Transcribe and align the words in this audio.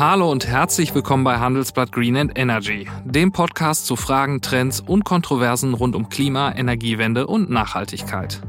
Hallo 0.00 0.30
und 0.30 0.46
herzlich 0.46 0.94
willkommen 0.94 1.24
bei 1.24 1.40
Handelsblatt 1.40 1.92
Green 1.92 2.16
and 2.16 2.32
Energy, 2.38 2.88
dem 3.04 3.32
Podcast 3.32 3.84
zu 3.84 3.96
Fragen, 3.96 4.40
Trends 4.40 4.80
und 4.80 5.04
Kontroversen 5.04 5.74
rund 5.74 5.94
um 5.94 6.08
Klima, 6.08 6.54
Energiewende 6.56 7.26
und 7.26 7.50
Nachhaltigkeit. 7.50 8.40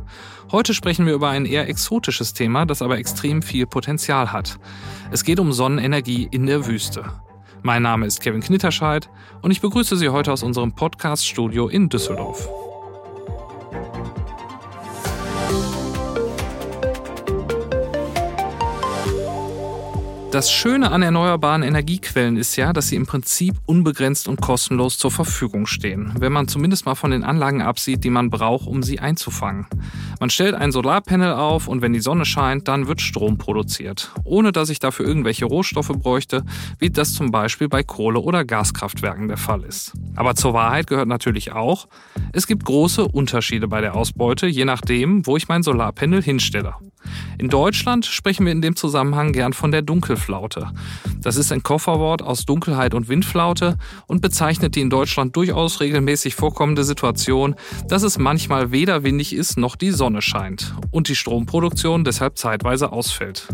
Heute 0.54 0.73
sprechen 0.73 1.05
wir 1.05 1.14
über 1.14 1.27
ein 1.27 1.45
eher 1.45 1.68
exotisches 1.68 2.34
Thema, 2.34 2.66
das 2.66 2.82
aber 2.82 3.00
extrem 3.00 3.41
viel 3.41 3.68
Potenzial 3.68 4.32
hat. 4.32 4.59
Es 5.11 5.25
geht 5.25 5.41
um 5.41 5.52
Sonnenenergie 5.52 6.25
in 6.32 6.45
der 6.45 6.68
Wüste. 6.68 7.04
Mein 7.63 7.81
Name 7.81 8.05
ist 8.05 8.21
Kevin 8.21 8.39
Knitterscheid 8.39 9.09
und 9.41 9.52
ich 9.52 9.59
begrüße 9.59 9.97
Sie 9.97 10.07
heute 10.07 10.31
aus 10.31 10.43
unserem 10.43 10.71
Podcast-Studio 10.71 11.68
in 11.68 11.89
Düsseldorf. 11.89 12.47
Das 20.32 20.50
Schöne 20.50 20.91
an 20.94 21.02
erneuerbaren 21.02 21.62
Energiequellen 21.62 22.38
ist 22.38 22.55
ja, 22.55 22.71
dass 22.71 22.88
sie 22.88 22.95
im 22.95 23.05
Prinzip 23.05 23.53
unbegrenzt 23.66 24.30
und 24.30 24.40
kostenlos 24.40 24.98
zur 24.98 25.12
Verfügung 25.12 25.66
stehen, 25.66 26.13
wenn 26.20 26.31
man 26.31 26.48
zumindest 26.48 26.85
mal 26.85 26.95
von 26.95 27.12
den 27.12 27.26
Anlagen 27.26 27.62
absieht, 27.62 28.05
die 28.05 28.09
man 28.09 28.30
braucht, 28.30 28.66
um 28.66 28.81
sie 28.81 28.99
einzufangen. 28.99 29.67
Man 30.21 30.30
stellt 30.30 30.55
ein 30.55 30.71
Solarpanel 30.71 31.34
auf 31.34 31.67
und 31.67 31.81
wenn 31.81 31.91
die 31.91 31.99
Sonne 31.99 32.23
scheint, 32.23 32.70
dann 32.70 32.88
wird 32.88 33.02
Strom 33.02 33.38
produziert, 33.38 34.13
ohne 34.23 34.54
dass 34.54 34.70
ich 34.70 34.80
dafür 34.80 35.05
irgendwelche 35.05 35.44
Rohstoffe 35.44 35.91
bräuchte, 35.91 36.45
wie 36.79 36.90
das 36.90 37.12
zum 37.12 37.32
Beispiel 37.32 37.68
bei 37.68 37.84
Kohle- 37.84 38.21
oder 38.21 38.45
Gaskraftwerken 38.45 39.27
der 39.27 39.38
Fall 39.38 39.66
ist. 39.66 39.91
Aber 40.16 40.35
zur 40.35 40.54
Wahrheit 40.54 40.88
gehört 40.88 41.09
natürlich 41.09 41.52
auch, 41.52 41.90
es 42.32 42.48
gibt 42.48 42.63
große 42.63 43.05
Unterschiede 43.05 43.68
bei 43.68 43.82
der 43.82 43.95
Ausbeute, 43.95 44.48
je 44.48 44.63
nachdem, 44.63 45.27
wo 45.27 45.35
ich 45.35 45.49
mein 45.49 45.62
Solarpanel 45.62 46.23
hinstelle. 46.23 46.76
In 47.38 47.50
Deutschland 47.50 48.05
sprechen 48.05 48.46
wir 48.46 48.52
in 48.52 48.62
dem 48.62 48.76
Zusammenhang 48.76 49.32
gern 49.32 49.54
von 49.54 49.72
der 49.72 49.82
Dunkelflaute. 49.82 50.70
Das 51.22 51.38
ist 51.38 51.52
ein 51.52 51.64
Kofferwort 51.64 52.22
aus 52.22 52.46
Dunkelheit 52.46 52.93
und 52.93 53.08
Windflaute 53.08 53.77
und 54.08 54.21
bezeichnet 54.21 54.76
die 54.76 54.82
in 54.82 54.90
Deutschland 54.90 55.35
durchaus 55.35 55.80
regelmäßig 55.80 56.35
vorkommende 56.35 56.84
Situation, 56.84 57.55
dass 57.88 58.04
es 58.04 58.18
manchmal 58.18 58.71
weder 58.71 59.04
windig 59.04 59.34
ist 59.34 59.58
noch 59.58 59.76
die 59.76 59.91
Sonne 59.91 60.21
scheint 60.21 60.76
und 60.91 61.08
die 61.08 61.16
Stromproduktion 61.16 62.04
deshalb 62.04 62.38
zeitweise 62.38 62.91
ausfällt. 62.91 63.48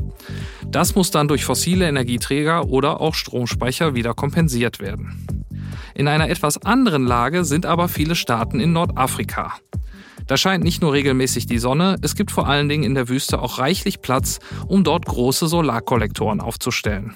Das 0.66 0.96
muss 0.96 1.12
dann 1.12 1.28
durch 1.28 1.46
fossile 1.46 1.88
Energieträger 1.88 2.66
oder 2.68 3.00
auch 3.02 3.16
Stromspeicher 3.16 3.96
wieder 3.96 4.14
kompensiert 4.14 4.80
werden. 4.80 5.26
In 5.96 6.08
einer 6.08 6.30
etwas 6.30 6.62
anderen 6.64 7.06
Lage 7.06 7.44
sind 7.44 7.66
aber 7.66 7.88
viele 7.88 8.16
Staaten 8.16 8.60
in 8.60 8.74
Nordafrika. 8.74 9.54
Da 10.28 10.36
scheint 10.38 10.64
nicht 10.64 10.82
nur 10.82 10.94
regelmäßig 10.94 11.46
die 11.46 11.58
Sonne, 11.58 11.96
es 12.02 12.16
gibt 12.16 12.32
vor 12.32 12.48
allen 12.48 12.68
Dingen 12.70 12.84
in 12.84 12.96
der 12.96 13.08
Wüste 13.10 13.42
auch 13.42 13.60
reichlich 13.60 14.02
Platz, 14.02 14.40
um 14.68 14.84
dort 14.84 15.06
große 15.06 15.48
Solarkollektoren 15.48 16.42
aufzustellen. 16.42 17.16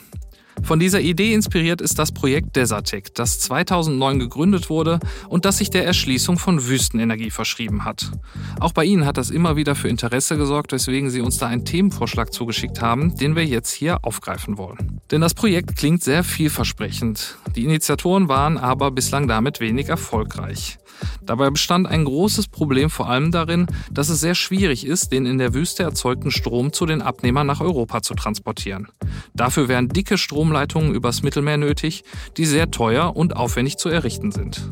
Von 0.64 0.80
dieser 0.80 1.02
Idee 1.02 1.34
inspiriert 1.34 1.82
ist 1.82 1.98
das 1.98 2.12
Projekt 2.12 2.56
Desertec, 2.56 3.16
das 3.16 3.40
2009 3.40 4.20
gegründet 4.20 4.70
wurde 4.70 5.00
und 5.28 5.46
das 5.46 5.58
sich 5.58 5.70
der 5.72 5.86
Erschließung 5.86 6.38
von 6.38 6.68
Wüstenenergie 6.68 7.32
verschrieben 7.32 7.84
hat. 7.84 8.12
Auch 8.60 8.72
bei 8.72 8.86
Ihnen 8.86 9.06
hat 9.06 9.18
das 9.18 9.32
immer 9.32 9.56
wieder 9.56 9.76
für 9.76 9.90
Interesse 9.90 10.38
gesorgt, 10.38 10.72
weswegen 10.72 11.10
Sie 11.10 11.22
uns 11.22 11.38
da 11.38 11.48
einen 11.48 11.66
Themenvorschlag 11.66 12.32
zugeschickt 12.32 12.82
haben, 12.82 13.16
den 13.16 13.36
wir 13.36 13.46
jetzt 13.46 13.72
hier 13.72 14.06
aufgreifen 14.06 14.58
wollen. 14.58 15.02
Denn 15.10 15.22
das 15.22 15.34
Projekt 15.34 15.76
klingt 15.78 16.04
sehr 16.04 16.24
vielversprechend. 16.24 17.38
Die 17.56 17.64
Initiatoren 17.64 18.28
waren 18.28 18.58
aber 18.58 18.92
bislang 18.92 19.28
damit 19.28 19.60
wenig 19.60 19.90
erfolgreich. 19.90 20.78
Dabei 21.22 21.50
bestand 21.50 21.88
ein 21.88 22.06
großes 22.06 22.48
Problem 22.48 22.90
vor 22.90 23.10
allem 23.10 23.32
darin, 23.32 23.68
dass 23.92 24.10
es 24.10 24.20
sehr 24.20 24.36
schwierig 24.36 24.86
ist, 24.86 25.12
den 25.12 25.26
in 25.26 25.38
der 25.38 25.54
Wüste 25.54 25.84
erzeugten 25.84 26.32
Strom 26.32 26.74
zu 26.74 26.86
den 26.86 27.02
Abnehmern 27.02 27.48
nach 27.48 27.62
Europa 27.62 28.02
zu 28.02 28.14
transportieren. 28.14 28.88
Dafür 29.34 29.68
wären 29.68 29.90
dicke 29.90 30.18
Stromleitungen 30.18 30.94
übers 30.94 31.24
Mittelmeer 31.24 31.58
nötig, 31.58 32.04
die 32.38 32.46
sehr 32.46 32.72
teuer 32.72 33.16
und 33.16 33.36
aufwendig 33.36 33.78
zu 33.78 33.90
errichten 33.90 34.32
sind. 34.32 34.70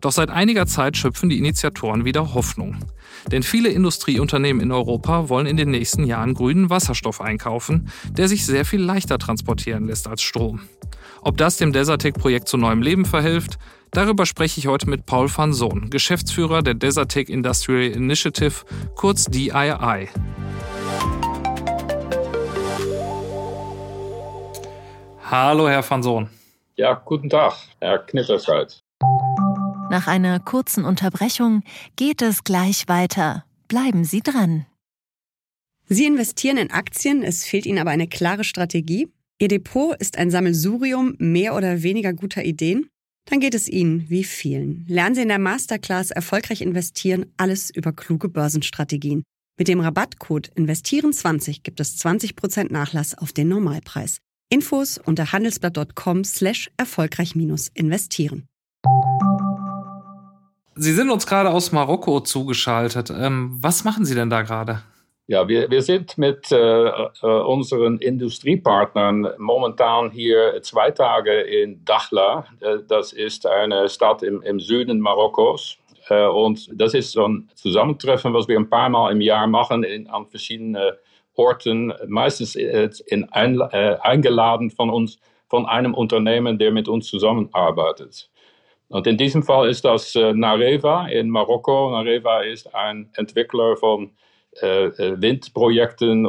Doch 0.00 0.12
seit 0.12 0.30
einiger 0.30 0.66
Zeit 0.66 0.96
schöpfen 0.96 1.28
die 1.28 1.38
Initiatoren 1.38 2.04
wieder 2.04 2.34
Hoffnung. 2.34 2.76
Denn 3.32 3.42
viele 3.42 3.68
Industrieunternehmen 3.68 4.62
in 4.62 4.70
Europa 4.70 5.28
wollen 5.28 5.46
in 5.46 5.56
den 5.56 5.70
nächsten 5.70 6.04
Jahren 6.04 6.34
grünen 6.34 6.70
Wasserstoff 6.70 7.20
einkaufen, 7.20 7.88
der 8.10 8.28
sich 8.28 8.46
sehr 8.46 8.64
viel 8.64 8.80
leichter 8.80 9.18
transportieren 9.18 9.86
lässt 9.86 10.06
als 10.06 10.22
Strom. 10.22 10.60
Ob 11.20 11.36
das 11.36 11.56
dem 11.56 11.72
Desertec-Projekt 11.72 12.48
zu 12.48 12.56
neuem 12.56 12.80
Leben 12.80 13.04
verhilft, 13.04 13.58
Darüber 13.90 14.26
spreche 14.26 14.60
ich 14.60 14.66
heute 14.66 14.88
mit 14.88 15.06
Paul 15.06 15.28
van 15.34 15.52
Sohn, 15.52 15.88
Geschäftsführer 15.88 16.62
der 16.62 16.74
Desertec 16.74 17.28
Industrial 17.28 17.90
Initiative, 17.90 18.64
kurz 18.94 19.24
DII. 19.24 20.08
Hallo, 25.30 25.68
Herr 25.68 25.88
van 25.88 26.02
Sohn. 26.02 26.28
Ja, 26.76 26.94
guten 26.94 27.30
Tag, 27.30 27.54
Herr 27.80 27.98
Knitterscheid. 27.98 28.82
Nach 29.90 30.06
einer 30.06 30.38
kurzen 30.38 30.84
Unterbrechung 30.84 31.62
geht 31.96 32.20
es 32.20 32.44
gleich 32.44 32.88
weiter. 32.88 33.44
Bleiben 33.68 34.04
Sie 34.04 34.20
dran. 34.20 34.66
Sie 35.86 36.04
investieren 36.04 36.58
in 36.58 36.70
Aktien, 36.70 37.22
es 37.22 37.44
fehlt 37.44 37.64
Ihnen 37.64 37.78
aber 37.78 37.90
eine 37.90 38.06
klare 38.06 38.44
Strategie. 38.44 39.08
Ihr 39.38 39.48
Depot 39.48 39.96
ist 39.96 40.18
ein 40.18 40.30
Sammelsurium 40.30 41.14
mehr 41.18 41.54
oder 41.54 41.82
weniger 41.82 42.12
guter 42.12 42.44
Ideen 42.44 42.90
dann 43.28 43.40
geht 43.40 43.54
es 43.54 43.68
Ihnen 43.68 44.08
wie 44.08 44.24
vielen. 44.24 44.84
Lernen 44.88 45.14
Sie 45.14 45.22
in 45.22 45.28
der 45.28 45.38
Masterclass 45.38 46.10
Erfolgreich 46.10 46.60
investieren 46.60 47.26
alles 47.36 47.70
über 47.70 47.92
kluge 47.92 48.28
Börsenstrategien. 48.28 49.22
Mit 49.58 49.68
dem 49.68 49.80
Rabattcode 49.80 50.50
Investieren20 50.56 51.62
gibt 51.62 51.80
es 51.80 51.98
20% 51.98 52.72
Nachlass 52.72 53.16
auf 53.16 53.32
den 53.32 53.48
Normalpreis. 53.48 54.18
Infos 54.50 54.98
unter 54.98 55.32
handelsblatt.com 55.32 56.24
slash 56.24 56.70
erfolgreich-investieren. 56.76 58.46
Sie 60.76 60.92
sind 60.92 61.10
uns 61.10 61.26
gerade 61.26 61.50
aus 61.50 61.72
Marokko 61.72 62.20
zugeschaltet. 62.20 63.10
Ähm, 63.10 63.58
was 63.60 63.82
machen 63.82 64.04
Sie 64.04 64.14
denn 64.14 64.30
da 64.30 64.42
gerade? 64.42 64.82
Ja, 65.30 65.46
wir, 65.46 65.70
wir 65.70 65.82
sind 65.82 66.16
mit 66.16 66.50
äh, 66.52 66.56
äh, 66.56 67.12
unseren 67.22 67.98
Industriepartnern 67.98 69.28
momentan 69.36 70.10
hier 70.10 70.58
zwei 70.62 70.90
Tage 70.90 71.42
in 71.42 71.84
Dakhla. 71.84 72.46
Äh, 72.60 72.78
das 72.88 73.12
ist 73.12 73.46
eine 73.46 73.90
Stadt 73.90 74.22
im, 74.22 74.40
im 74.40 74.58
Süden 74.58 75.00
Marokkos. 75.00 75.76
Äh, 76.08 76.24
und 76.28 76.70
das 76.72 76.94
ist 76.94 77.12
so 77.12 77.28
ein 77.28 77.50
Zusammentreffen, 77.56 78.32
was 78.32 78.48
wir 78.48 78.58
ein 78.58 78.70
paar 78.70 78.88
Mal 78.88 79.12
im 79.12 79.20
Jahr 79.20 79.46
machen 79.46 79.84
in, 79.84 80.08
an 80.08 80.26
verschiedenen 80.28 80.94
Orten. 81.34 81.92
Meistens 82.06 82.56
äh, 82.56 82.88
in 83.08 83.30
ein, 83.30 83.60
äh, 83.60 83.98
eingeladen 84.00 84.70
von 84.70 84.88
uns, 84.88 85.20
von 85.50 85.66
einem 85.66 85.92
Unternehmen, 85.92 86.58
der 86.58 86.72
mit 86.72 86.88
uns 86.88 87.06
zusammenarbeitet. 87.06 88.30
Und 88.88 89.06
in 89.06 89.18
diesem 89.18 89.42
Fall 89.42 89.68
ist 89.68 89.84
das 89.84 90.14
Nareva 90.14 91.08
in 91.08 91.28
Marokko. 91.28 91.90
Nareva 91.90 92.40
ist 92.40 92.74
ein 92.74 93.10
Entwickler 93.14 93.76
von 93.76 94.12
äh, 94.62 94.86
äh, 94.86 95.20
Windprojekten 95.20 96.26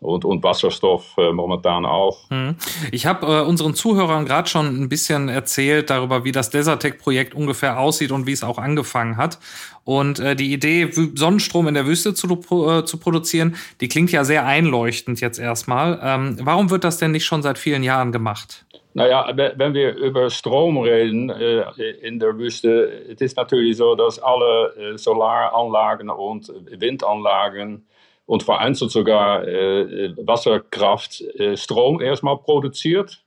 und 0.00 0.24
und, 0.24 0.42
Wasserstoff 0.42 1.14
äh, 1.18 1.32
momentan 1.32 1.86
auch. 1.86 2.28
Hm. 2.30 2.56
Ich 2.92 3.06
habe 3.06 3.26
äh, 3.26 3.40
unseren 3.40 3.74
Zuhörern 3.74 4.24
gerade 4.24 4.48
schon 4.48 4.82
ein 4.82 4.88
bisschen 4.88 5.28
erzählt 5.28 5.90
darüber, 5.90 6.24
wie 6.24 6.32
das 6.32 6.50
Desertec-Projekt 6.50 7.34
ungefähr 7.34 7.78
aussieht 7.78 8.12
und 8.12 8.26
wie 8.26 8.32
es 8.32 8.44
auch 8.44 8.58
angefangen 8.58 9.16
hat. 9.16 9.38
Und 9.84 10.18
äh, 10.18 10.34
die 10.34 10.52
Idee, 10.52 10.90
Sonnenstrom 11.14 11.68
in 11.68 11.74
der 11.74 11.86
Wüste 11.86 12.14
zu, 12.14 12.26
äh, 12.28 12.84
zu 12.84 12.98
produzieren, 12.98 13.56
die 13.80 13.88
klingt 13.88 14.12
ja 14.12 14.24
sehr 14.24 14.46
einleuchtend 14.46 15.20
jetzt 15.20 15.38
erstmal. 15.38 16.00
Ähm, 16.02 16.38
warum 16.42 16.70
wird 16.70 16.84
das 16.84 16.98
denn 16.98 17.12
nicht 17.12 17.24
schon 17.24 17.42
seit 17.42 17.58
vielen 17.58 17.82
Jahren 17.82 18.12
gemacht? 18.12 18.64
Naja, 18.96 19.28
wenn 19.34 19.74
wir 19.74 19.96
über 19.96 20.30
Strom 20.30 20.78
reden 20.78 21.28
äh, 21.28 21.62
in 22.00 22.20
der 22.20 22.38
Wüste, 22.38 23.04
es 23.12 23.20
ist 23.20 23.36
natürlich 23.36 23.76
so, 23.76 23.96
dass 23.96 24.20
alle 24.20 24.72
äh, 24.76 24.96
Solaranlagen 24.96 26.10
und 26.10 26.52
Windanlagen 26.70 27.84
und 28.26 28.42
vereinzelt 28.42 28.90
sogar 28.90 29.46
äh, 29.46 30.14
Wasserkraft 30.16 31.20
äh, 31.20 31.56
Strom 31.56 32.00
erstmal 32.00 32.38
produziert. 32.38 33.22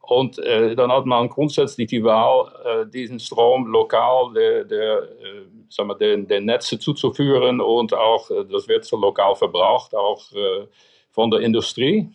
Und 0.00 0.38
äh, 0.40 0.74
dann 0.74 0.90
hat 0.90 1.06
man 1.06 1.28
grundsätzlich 1.28 1.88
die 1.88 2.02
Wahl, 2.02 2.50
äh, 2.64 2.90
diesen 2.90 3.20
Strom 3.20 3.66
lokal 3.66 4.32
der, 4.34 4.64
der, 4.64 5.08
sagen 5.68 5.88
wir, 5.88 5.94
den, 5.94 6.26
den 6.26 6.46
Netze 6.46 6.78
zuzuführen 6.78 7.60
und 7.60 7.94
auch, 7.94 8.28
das 8.28 8.66
wird 8.66 8.84
so 8.84 8.96
lokal 8.96 9.36
verbraucht, 9.36 9.94
auch 9.94 10.20
von 11.10 11.30
der 11.30 11.40
Industrie. 11.40 12.08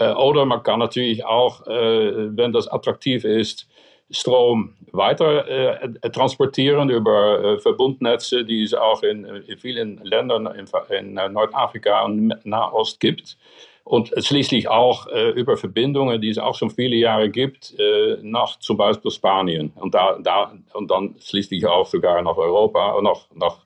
Äh, 0.00 0.14
oder 0.14 0.44
man 0.44 0.62
kann 0.62 0.80
natürlich 0.80 1.24
auch, 1.24 1.66
äh, 1.66 2.36
wenn 2.36 2.52
das 2.52 2.66
attraktiv 2.66 3.24
ist, 3.24 3.68
Strom 4.10 4.74
weiter 4.92 5.46
äh, 5.48 6.10
transportieren 6.10 6.90
über 6.90 7.58
Verbundnetze, 7.60 8.44
die 8.44 8.62
es 8.62 8.74
auch 8.74 9.02
in, 9.02 9.24
in 9.24 9.58
vielen 9.58 9.98
Ländern 10.04 10.46
in, 10.46 10.66
in 10.90 11.32
Nordafrika 11.32 12.04
und 12.04 12.34
Nahost 12.44 13.00
gibt. 13.00 13.36
Und 13.84 14.12
schließlich 14.16 14.68
auch 14.68 15.06
äh, 15.08 15.30
über 15.30 15.56
Verbindungen, 15.56 16.20
die 16.20 16.30
es 16.30 16.38
auch 16.38 16.54
schon 16.54 16.70
viele 16.70 16.96
Jahre 16.96 17.28
gibt, 17.28 17.74
äh, 17.78 18.18
nach 18.22 18.58
zum 18.58 18.76
Beispiel 18.76 19.10
Spanien. 19.10 19.72
Und, 19.74 19.94
da, 19.94 20.18
da, 20.22 20.52
und 20.74 20.90
dann 20.90 21.16
schließlich 21.20 21.66
auch 21.66 21.86
sogar 21.86 22.22
nach 22.22 22.36
Europa 22.36 23.00
nach, 23.02 23.26
nach 23.34 23.56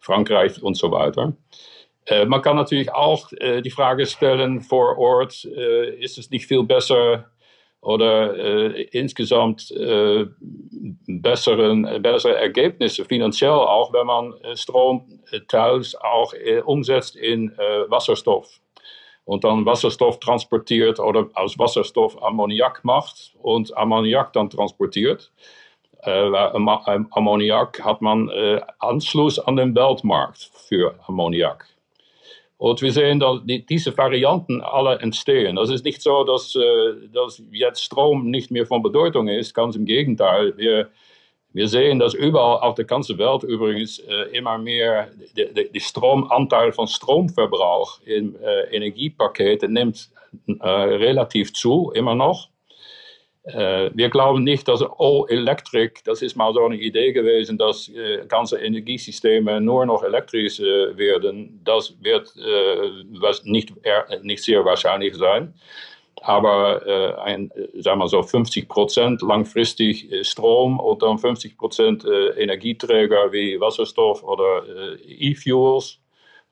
Frankreich 0.00 0.62
und 0.62 0.76
so 0.76 0.90
weiter. 0.90 1.34
Äh, 2.06 2.26
man 2.26 2.42
kann 2.42 2.56
natürlich 2.56 2.92
auch 2.92 3.32
äh, 3.32 3.62
die 3.62 3.70
Frage 3.70 4.06
stellen 4.06 4.60
vor 4.60 4.98
Ort, 4.98 5.44
äh, 5.44 5.96
ist 5.96 6.18
es 6.18 6.30
nicht 6.30 6.46
viel 6.46 6.62
besser 6.62 7.30
oder 7.84 8.34
äh, 8.36 8.82
insgesamt 8.92 9.70
äh, 9.70 10.26
besseren, 11.06 12.02
bessere 12.02 12.36
Ergebnisse, 12.36 13.04
finanziell 13.04 13.50
auch, 13.50 13.92
wenn 13.92 14.06
man 14.06 14.34
Strom 14.54 15.20
teils 15.48 15.94
auch 15.94 16.32
umsetzt 16.64 17.16
in 17.16 17.50
Wasserstoff 17.88 18.60
und 19.24 19.44
dann 19.44 19.66
Wasserstoff 19.66 20.18
transportiert 20.18 20.98
oder 20.98 21.28
aus 21.34 21.58
Wasserstoff 21.58 22.22
Ammoniak 22.22 22.84
macht 22.84 23.34
und 23.42 23.76
Ammoniak 23.76 24.32
dann 24.32 24.48
transportiert. 24.50 25.32
Ammoniak 26.02 27.84
hat 27.84 28.02
man 28.02 28.30
Anschluss 28.78 29.38
an 29.38 29.56
den 29.56 29.74
Weltmarkt 29.74 30.50
für 30.68 30.94
Ammoniak. 31.06 31.73
Und 32.64 32.80
wir 32.80 32.92
sehen, 32.92 33.20
dass 33.20 33.44
die, 33.44 33.66
diese 33.66 33.94
Varianten 33.98 34.62
alle 34.62 34.98
entstehen. 35.00 35.58
Es 35.58 35.68
ist 35.68 35.84
nicht 35.84 36.00
so, 36.00 36.24
dass, 36.24 36.54
äh, 36.54 36.94
dass 37.12 37.42
jetzt 37.52 37.84
Strom 37.84 38.30
nicht 38.30 38.50
mehr 38.50 38.64
von 38.64 38.82
Bedeutung 38.82 39.28
ist, 39.28 39.52
ganz 39.52 39.76
im 39.76 39.84
Gegenteil. 39.84 40.56
Wir, 40.56 40.88
wir 41.52 41.68
sehen, 41.68 41.98
dass 41.98 42.14
überall 42.14 42.60
auf 42.60 42.74
der 42.74 42.86
ganzen 42.86 43.18
Welt 43.18 43.42
übrigens 43.42 43.98
äh, 43.98 44.34
immer 44.34 44.56
mehr 44.56 45.08
der 45.36 45.78
Stromanteil 45.78 46.72
von 46.72 46.86
Stromverbrauch 46.86 48.00
in 48.06 48.34
äh, 48.36 48.74
Energiepaketen 48.74 49.70
nimmt 49.70 50.08
relativ 50.58 51.52
zu, 51.52 51.92
immer 51.94 52.14
noch. 52.14 52.48
Äh, 53.44 53.90
wir 53.92 54.08
glauben 54.08 54.42
nicht, 54.42 54.68
dass 54.68 54.82
all 54.82 55.26
Electric, 55.28 56.00
das 56.04 56.22
ist 56.22 56.34
mal 56.34 56.52
so 56.54 56.64
eine 56.64 56.76
Idee 56.76 57.12
gewesen, 57.12 57.58
dass 57.58 57.90
äh, 57.90 58.24
ganze 58.26 58.56
Energiesysteme 58.58 59.60
nur 59.60 59.84
noch 59.84 60.02
elektrisch 60.02 60.60
äh, 60.60 60.96
werden. 60.96 61.60
Das 61.62 61.94
wird 62.02 62.34
was 63.20 63.44
nicht, 63.44 63.74
nicht 64.22 64.42
sehr 64.42 64.64
wahrscheinlich 64.64 65.14
sein. 65.16 65.54
Aber 66.22 67.20
ein, 67.22 67.50
sagen 67.74 67.98
wir 67.98 68.08
so 68.08 68.22
50 68.22 68.68
Prozent 68.68 69.20
langfristig 69.20 70.08
Strom 70.26 70.80
und 70.80 71.02
dann 71.02 71.18
50 71.18 71.58
Prozent 71.58 72.04
Energieträger 72.04 73.30
wie 73.32 73.60
Wasserstoff 73.60 74.22
oder 74.22 74.62
E-Fuels 75.06 75.98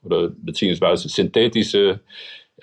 oder 0.03 0.29
beziehungsweise 0.29 1.09
synthetische 1.09 1.89
äh, 1.89 1.97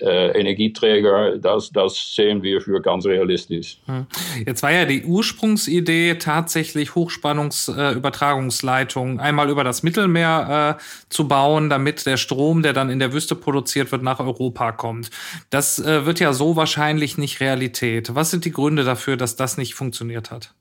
Energieträger, 0.01 1.39
das, 1.39 1.71
das 1.71 2.15
sehen 2.15 2.43
wir 2.43 2.61
für 2.61 2.81
ganz 2.81 3.07
realistisch. 3.07 3.79
Hm. 3.87 4.07
Jetzt 4.47 4.63
war 4.63 4.73
ja 4.73 4.85
die 4.85 5.05
Ursprungsidee 5.05 6.15
tatsächlich 6.15 6.95
Hochspannungsübertragungsleitungen 6.95 9.19
äh, 9.19 9.23
einmal 9.23 9.51
über 9.51 9.65
das 9.65 9.83
Mittelmeer 9.83 10.79
äh, 10.79 10.83
zu 11.09 11.29
bauen, 11.29 11.71
damit 11.71 12.07
der 12.07 12.17
Strom, 12.17 12.63
der 12.63 12.73
dann 12.73 12.91
in 12.91 12.99
der 12.99 13.13
Wüste 13.13 13.35
produziert 13.35 13.93
wird, 13.93 14.03
nach 14.03 14.21
Europa 14.21 14.73
kommt. 14.73 15.11
Das 15.51 15.79
äh, 15.79 16.07
wird 16.07 16.21
ja 16.21 16.33
so 16.33 16.57
wahrscheinlich 16.57 17.19
nicht 17.19 17.41
Realität. 17.41 18.15
Was 18.15 18.31
sind 18.31 18.45
die 18.45 18.53
Gründe 18.53 18.85
dafür, 18.85 19.17
dass 19.17 19.37
das 19.37 19.57
nicht 19.57 19.75
funktioniert 19.75 20.31
hat? 20.31 20.55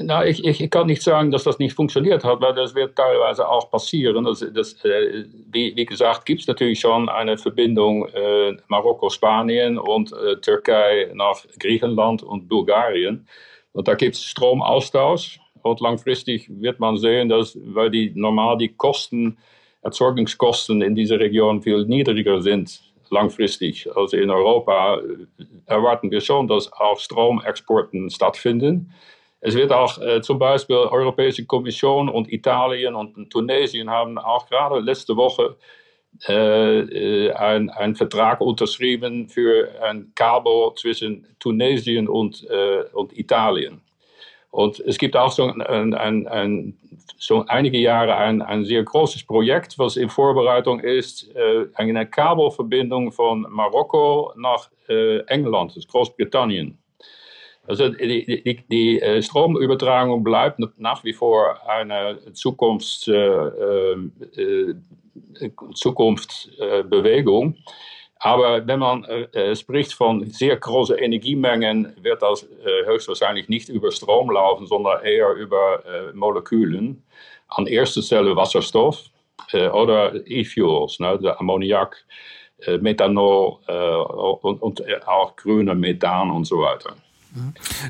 Na, 0.00 0.24
ich, 0.26 0.44
ich, 0.44 0.70
kann 0.70 0.86
nicht 0.86 1.02
sagen, 1.02 1.30
dass 1.30 1.44
das 1.44 1.58
nicht 1.58 1.74
funktioniert 1.74 2.24
hat, 2.24 2.40
weil 2.40 2.54
das 2.54 2.74
wird 2.74 2.96
teilweise 2.96 3.48
auch 3.48 3.70
passieren. 3.70 4.24
Das, 4.24 4.44
das, 4.54 4.84
äh, 4.84 5.24
wie, 5.50 5.74
wie, 5.76 5.84
gesagt, 5.86 6.26
gibt 6.26 6.42
es 6.42 6.46
natürlich 6.46 6.80
schon 6.80 7.08
eine 7.08 7.38
Verbindung 7.38 8.06
äh, 8.08 8.56
Marokko-Spanien 8.68 9.78
und 9.78 10.12
äh, 10.12 10.36
Türkei 10.40 11.10
nach 11.14 11.44
Griechenland 11.58 12.22
und 12.22 12.48
Bulgarien. 12.48 13.26
Und 13.72 13.88
da 13.88 13.94
gibt 13.94 14.14
es 14.14 14.24
Stromaustausch. 14.24 15.40
Und 15.62 15.80
langfristig 15.80 16.48
wird 16.60 16.78
man 16.78 16.98
sehen, 16.98 17.28
dass, 17.30 17.58
weil 17.64 17.90
die 17.90 18.12
normal 18.14 18.58
die 18.58 18.74
Kosten, 18.74 19.38
Erzeugungskosten 19.82 20.82
in 20.82 20.94
dieser 20.94 21.18
Region 21.18 21.62
viel 21.62 21.84
niedriger 21.86 22.40
sind, 22.40 22.80
langfristig. 23.10 23.88
Also 23.96 24.16
in 24.16 24.30
Europa 24.30 24.98
äh, 24.98 25.44
erwarten 25.66 26.10
wir 26.10 26.20
schon, 26.20 26.48
dass 26.48 26.72
auch 26.72 26.98
Stromexporten 26.98 28.10
stattfinden. 28.10 28.92
Es 29.46 29.54
wird 29.54 29.74
auch 29.74 30.00
äh, 30.00 30.22
zum 30.22 30.38
Beispiel 30.38 30.74
Europäische 30.76 31.44
Kommission 31.44 32.08
und 32.08 32.32
Italien 32.32 32.94
und 32.94 33.30
Tunesien 33.30 33.90
haben 33.90 34.16
auch 34.16 34.48
gerade 34.48 34.80
letzte 34.80 35.14
Woche 35.18 35.56
äh, 36.26 37.28
äh 37.28 37.32
einen 37.32 37.94
Vertrag 37.94 38.40
unterschrieben 38.40 39.28
für 39.28 39.68
ein 39.82 40.12
Kabel 40.14 40.72
zwischen 40.76 41.26
Tunesien 41.38 42.08
und, 42.08 42.48
äh, 42.48 42.84
und 42.94 43.12
Italien. 43.18 43.82
Und 44.50 44.80
es 44.80 44.96
gibt 44.96 45.14
auch 45.14 45.32
so, 45.32 45.44
ein, 45.44 45.92
ein, 45.92 46.26
ein, 46.26 46.78
so 47.18 47.44
einige 47.46 47.76
Jahre 47.76 48.16
ein, 48.16 48.40
ein 48.40 48.64
sehr 48.64 48.82
großes 48.82 49.24
Projekt, 49.24 49.78
was 49.78 49.98
in 49.98 50.08
Vorbereitung 50.08 50.80
ist, 50.80 51.30
äh, 51.36 51.66
eine 51.74 52.06
Kabelverbindung 52.06 53.12
von 53.12 53.46
Marokko 53.50 54.32
nach 54.36 54.70
äh, 54.88 55.18
England, 55.26 55.76
das 55.76 55.86
Großbritannien. 55.86 56.78
Also 57.66 57.88
die, 57.88 58.42
die, 58.42 58.64
die 58.70 59.00
äh, 59.00 59.22
Stromübertragung 59.22 60.22
bleibt 60.22 60.60
nach 60.78 61.02
wie 61.04 61.14
vor 61.14 61.66
eine 61.66 62.18
Zukunfts, 62.34 63.08
äh, 63.08 63.12
äh, 63.14 64.74
Zukunftsbewegung. 65.74 67.56
Aber 68.18 68.66
wenn 68.66 68.78
man 68.78 69.04
äh, 69.04 69.54
spricht 69.56 69.92
von 69.92 70.26
sehr 70.26 70.56
großen 70.56 70.96
Energiemengen, 70.96 71.94
wird 72.00 72.22
das 72.22 72.42
äh, 72.42 72.86
höchstwahrscheinlich 72.86 73.48
nicht 73.48 73.68
über 73.68 73.90
Strom 73.92 74.30
laufen, 74.30 74.66
sondern 74.66 75.02
eher 75.02 75.32
über 75.34 75.84
äh, 75.84 76.12
Molekülen. 76.12 77.02
An 77.48 77.66
erster 77.66 78.02
Stelle 78.02 78.34
Wasserstoff 78.34 79.04
oder 79.52 80.14
E-Fuels, 80.26 80.98
ne, 81.00 81.36
Ammoniak, 81.38 82.04
Methanol 82.80 83.58
und, 84.40 84.62
und 84.62 85.06
auch 85.06 85.36
grüne 85.36 85.74
Methan 85.74 86.30
und 86.30 86.46
so 86.46 86.60
weiter. 86.60 86.96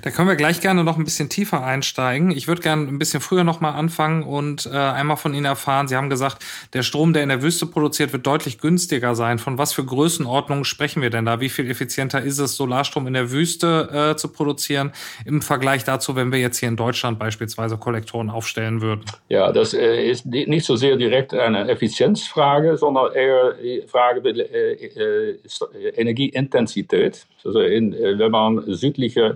Da 0.02 0.11
können 0.11 0.29
wir 0.29 0.37
gleich 0.37 0.61
gerne 0.61 0.85
noch 0.85 0.96
ein 0.96 1.05
bisschen 1.05 1.29
tiefer 1.29 1.62
einsteigen. 1.64 2.31
Ich 2.31 2.49
würde 2.49 2.62
gerne 2.62 2.88
ein 2.88 2.99
bisschen 2.99 3.20
früher 3.20 3.44
noch 3.44 3.61
mal 3.61 3.73
anfangen 3.73 4.23
und 4.23 4.67
äh, 4.67 4.70
einmal 4.76 5.19
von 5.19 5.35
Ihnen 5.35 5.44
erfahren. 5.44 5.87
Sie 5.87 5.96
haben 5.96 6.08
gesagt, 6.08 6.44
der 6.73 6.82
Strom, 6.82 7.12
der 7.12 7.23
in 7.23 7.29
der 7.29 7.43
Wüste 7.43 7.67
produziert 7.67 8.12
wird, 8.12 8.26
deutlich 8.26 8.58
günstiger 8.58 9.14
sein. 9.14 9.38
Von 9.38 9.58
was 9.58 9.73
für 9.75 9.85
Größenordnungen 9.85 10.64
sprechen 10.64 11.02
wir 11.02 11.11
denn 11.11 11.26
da? 11.26 11.41
Wie 11.41 11.50
viel 11.50 11.70
effizienter 11.70 12.23
ist 12.23 12.38
es, 12.38 12.56
Solarstrom 12.56 13.06
in 13.06 13.12
der 13.12 13.31
Wüste 13.31 14.12
äh, 14.12 14.17
zu 14.17 14.29
produzieren 14.29 14.93
im 15.26 15.43
Vergleich 15.43 15.85
dazu, 15.85 16.17
wenn 16.17 16.32
wir 16.32 16.38
jetzt 16.38 16.58
hier 16.58 16.69
in 16.69 16.76
Deutschland 16.76 17.19
beispielsweise 17.19 17.76
Kollektoren 17.76 18.31
aufstellen 18.31 18.81
würden? 18.81 19.02
Ja, 19.29 19.52
das 19.52 19.75
äh, 19.75 20.08
ist 20.11 20.25
nicht 20.25 20.64
so 20.64 20.76
sehr 20.76 20.97
direkt 20.97 21.35
eine 21.35 21.69
Effizienzfrage, 21.69 22.79
sondern 22.79 23.12
eher 23.12 23.55
die 23.62 23.82
Frage 23.87 24.26
äh, 24.26 25.35
äh, 25.35 25.38
Energieintensität. 25.97 27.26
Also 27.45 27.61
in, 27.61 27.92
äh, 27.92 28.19
wenn 28.19 28.30
man 28.30 28.64
südliche 28.75 29.34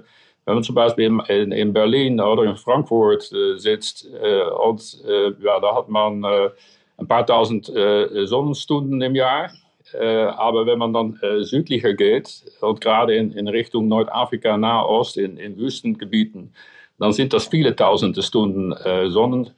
wenn 0.49 0.55
man 0.55 0.65
zum 0.65 0.75
Beispiel 0.75 1.15
in, 1.29 1.53
in 1.53 1.75
Berlin 1.75 2.23
oder 2.23 2.45
in 2.45 2.57
Frankfurt 2.57 3.31
äh, 3.33 3.59
sitzt 3.59 4.09
äh, 4.23 4.45
und 4.45 4.99
äh, 5.07 5.33
ja, 5.43 5.61
da 5.61 5.75
hat 5.75 5.91
man 5.91 6.25
äh, 6.25 6.49
ein 6.97 7.07
paar 7.07 7.27
tausend 7.27 7.69
äh, 7.69 8.27
Sonnenstunden 8.27 9.03
im 9.03 9.15
Jahr. 9.15 9.51
Äh, 9.93 10.07
aber 10.07 10.65
wenn 10.65 10.79
man 10.79 10.95
dann 10.95 11.21
südlicher 11.41 11.93
geht 11.93 12.45
und 12.63 12.81
gerade 12.81 13.15
in, 13.15 13.33
in 13.33 13.47
Richtung 13.47 13.89
Nordafrika, 13.89 14.57
Nahost, 14.57 15.19
in, 15.19 15.37
in 15.37 15.59
Wüstengebieten, 15.59 16.55
dann 16.99 17.13
sind 17.13 17.35
das 17.35 17.47
viele 17.47 17.77
tausende 17.77 18.23
Stunden 18.23 18.75
Sonnen, 19.09 19.51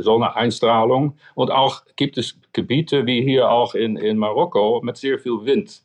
Sonneneinstrahlung. 0.00 1.18
Und 1.34 1.50
auch 1.50 1.82
gibt 1.96 2.16
es 2.16 2.40
Gebiete 2.54 3.04
wie 3.04 3.20
hier 3.22 3.50
auch 3.50 3.74
in, 3.74 3.96
in 3.96 4.16
Marokko 4.16 4.80
mit 4.82 4.96
sehr 4.96 5.18
viel 5.18 5.44
Wind. 5.44 5.82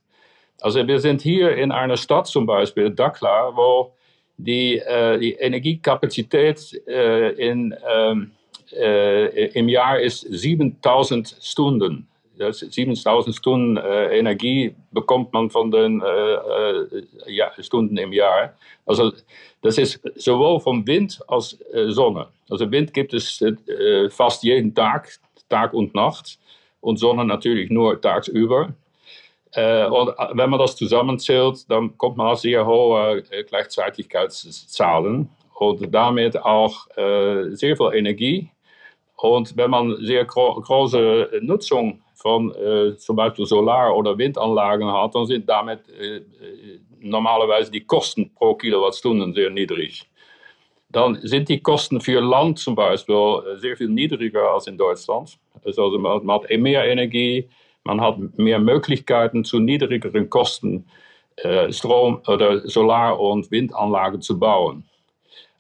Also 0.62 0.86
wir 0.86 1.00
sind 1.00 1.22
hier 1.22 1.56
in 1.56 1.72
einer 1.72 1.98
Stadt 1.98 2.28
zum 2.28 2.46
Beispiel, 2.46 2.90
Dakla, 2.90 3.56
wo 3.56 3.94
die, 4.38 4.78
äh, 4.78 5.20
die 5.20 5.34
Energiekapazität 5.34 6.82
äh, 6.88 7.32
in, 7.32 7.76
ähm, 7.90 8.32
äh, 8.72 9.48
im 9.48 9.70
Jahr 9.70 10.00
ist 10.00 10.22
7000 10.22 11.38
Stunden. 11.42 12.08
7000 12.52 13.36
Stunden 13.36 13.78
äh, 13.78 14.18
Energie 14.18 14.74
bekommt 14.92 15.34
man 15.34 15.50
von 15.50 15.72
den 15.72 16.02
äh, 16.02 16.06
äh, 16.06 17.04
ja, 17.28 17.52
Stunden 17.60 17.98
im 17.98 18.14
Jahr. 18.14 18.54
Also 18.86 19.12
das 19.62 19.78
ist 19.78 20.00
sowohl 20.16 20.62
vom 20.62 20.88
Wind 20.88 21.20
als 21.28 21.58
Sonne. 21.88 22.28
Also 22.50 22.72
Wind 22.72 22.94
gibt 22.94 23.14
es 23.14 23.44
fast 24.10 24.42
jeden 24.44 24.74
Tag, 24.74 25.20
Tag 25.50 25.74
und 25.74 25.94
Nacht. 25.94 26.40
Und 26.80 26.98
Sonne 26.98 27.26
natürlich 27.26 27.70
nur 27.70 28.00
tagsüber. 28.00 28.74
Äh, 29.54 29.88
und 29.88 30.10
äh, 30.10 30.14
wenn 30.34 30.50
man 30.50 30.60
das 30.60 30.76
zusammenzählt, 30.76 31.70
dann 31.70 31.98
kommt 31.98 32.18
man 32.18 32.28
auf 32.28 32.40
sehr 32.40 32.66
hohe 32.66 33.24
äh, 33.32 33.44
Gleichzeitigkeitszahlen 33.44 35.30
und 35.56 35.94
damit 35.94 36.38
auch 36.38 36.88
äh, 36.96 37.50
sehr 37.56 37.76
viel 37.76 37.92
Energie. 37.94 38.50
Und 39.18 39.58
wenn 39.58 39.72
man 39.72 39.98
sehr 40.02 40.26
gro 40.26 40.62
große 40.62 41.40
Nutzung 41.42 42.02
von 42.16 42.54
äh, 42.56 42.96
zum 42.98 43.16
Beispiel 43.16 43.46
Solar- 43.46 43.96
oder 43.96 44.18
Windanlagen 44.18 44.92
hat, 44.92 45.16
dann 45.16 45.26
sind 45.26 45.48
damit 45.50 45.90
äh, 45.90 46.22
normalerweise 47.00 47.72
die 47.72 47.86
Kosten 47.86 48.34
pro 48.34 48.56
Kilowattstunde 48.56 49.34
sehr 49.34 49.50
niedrig. 49.50 50.06
dann 50.92 51.20
sind 51.22 51.50
die 51.50 51.62
Kosten 51.62 52.02
für 52.02 52.20
Land 52.20 52.60
zum 52.60 52.76
Beispiel 52.76 53.42
sehr 53.58 53.78
viel 53.78 53.90
niedriger 53.90 54.52
als 54.52 54.68
in 54.68 54.78
Deutschland. 54.78 55.38
Also 55.64 55.90
man 56.00 56.32
hat 56.32 56.50
mehr 56.50 56.86
Energie, 56.86 57.48
man 57.84 58.02
hat 58.02 58.18
mehr 58.38 58.60
Möglichkeiten 58.60 59.44
zu 59.44 59.60
niedrigeren 59.60 60.30
Kosten 60.30 60.86
Strom- 61.70 62.22
oder 62.28 62.68
Solar- 62.68 63.18
und 63.18 63.50
Windanlagen 63.50 64.22
zu 64.22 64.38
bauen. 64.38 64.84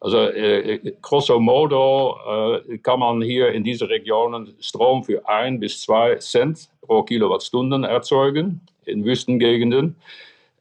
Also 0.01 0.17
äh, 0.17 0.79
grosso 1.01 1.39
modo 1.39 2.17
äh, 2.65 2.77
kann 2.77 3.01
man 3.01 3.21
hier 3.21 3.51
in 3.51 3.63
diesen 3.63 3.87
Regionen 3.87 4.55
Strom 4.61 5.03
für 5.03 5.27
ein 5.27 5.59
bis 5.59 5.81
zwei 5.81 6.15
Cent 6.15 6.69
pro 6.81 7.03
Kilowattstunden 7.03 7.83
erzeugen 7.83 8.61
in 8.85 9.03
Wüstengegenden. 9.03 9.97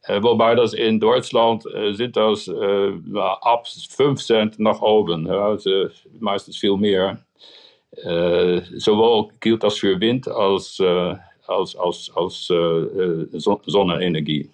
Äh, 0.03 0.21
wobei 0.21 0.55
das 0.55 0.73
in 0.73 0.99
Deutschland 0.99 1.65
äh, 1.73 1.93
sind 1.93 2.17
das 2.17 2.49
äh, 2.49 2.91
ab 3.15 3.65
5 3.67 4.21
Cent 4.21 4.59
nach 4.59 4.81
oben, 4.81 5.25
ja, 5.25 5.47
also 5.47 5.87
meistens 6.19 6.57
viel 6.57 6.75
mehr. 6.75 7.19
Äh, 7.91 8.61
sowohl 8.77 9.29
gilt 9.39 9.63
das 9.63 9.77
für 9.77 9.99
Wind 9.99 10.27
als, 10.27 10.79
als, 11.49 11.75
als, 11.75 12.11
als 12.15 12.47
Sonnenenergie. 13.35 14.49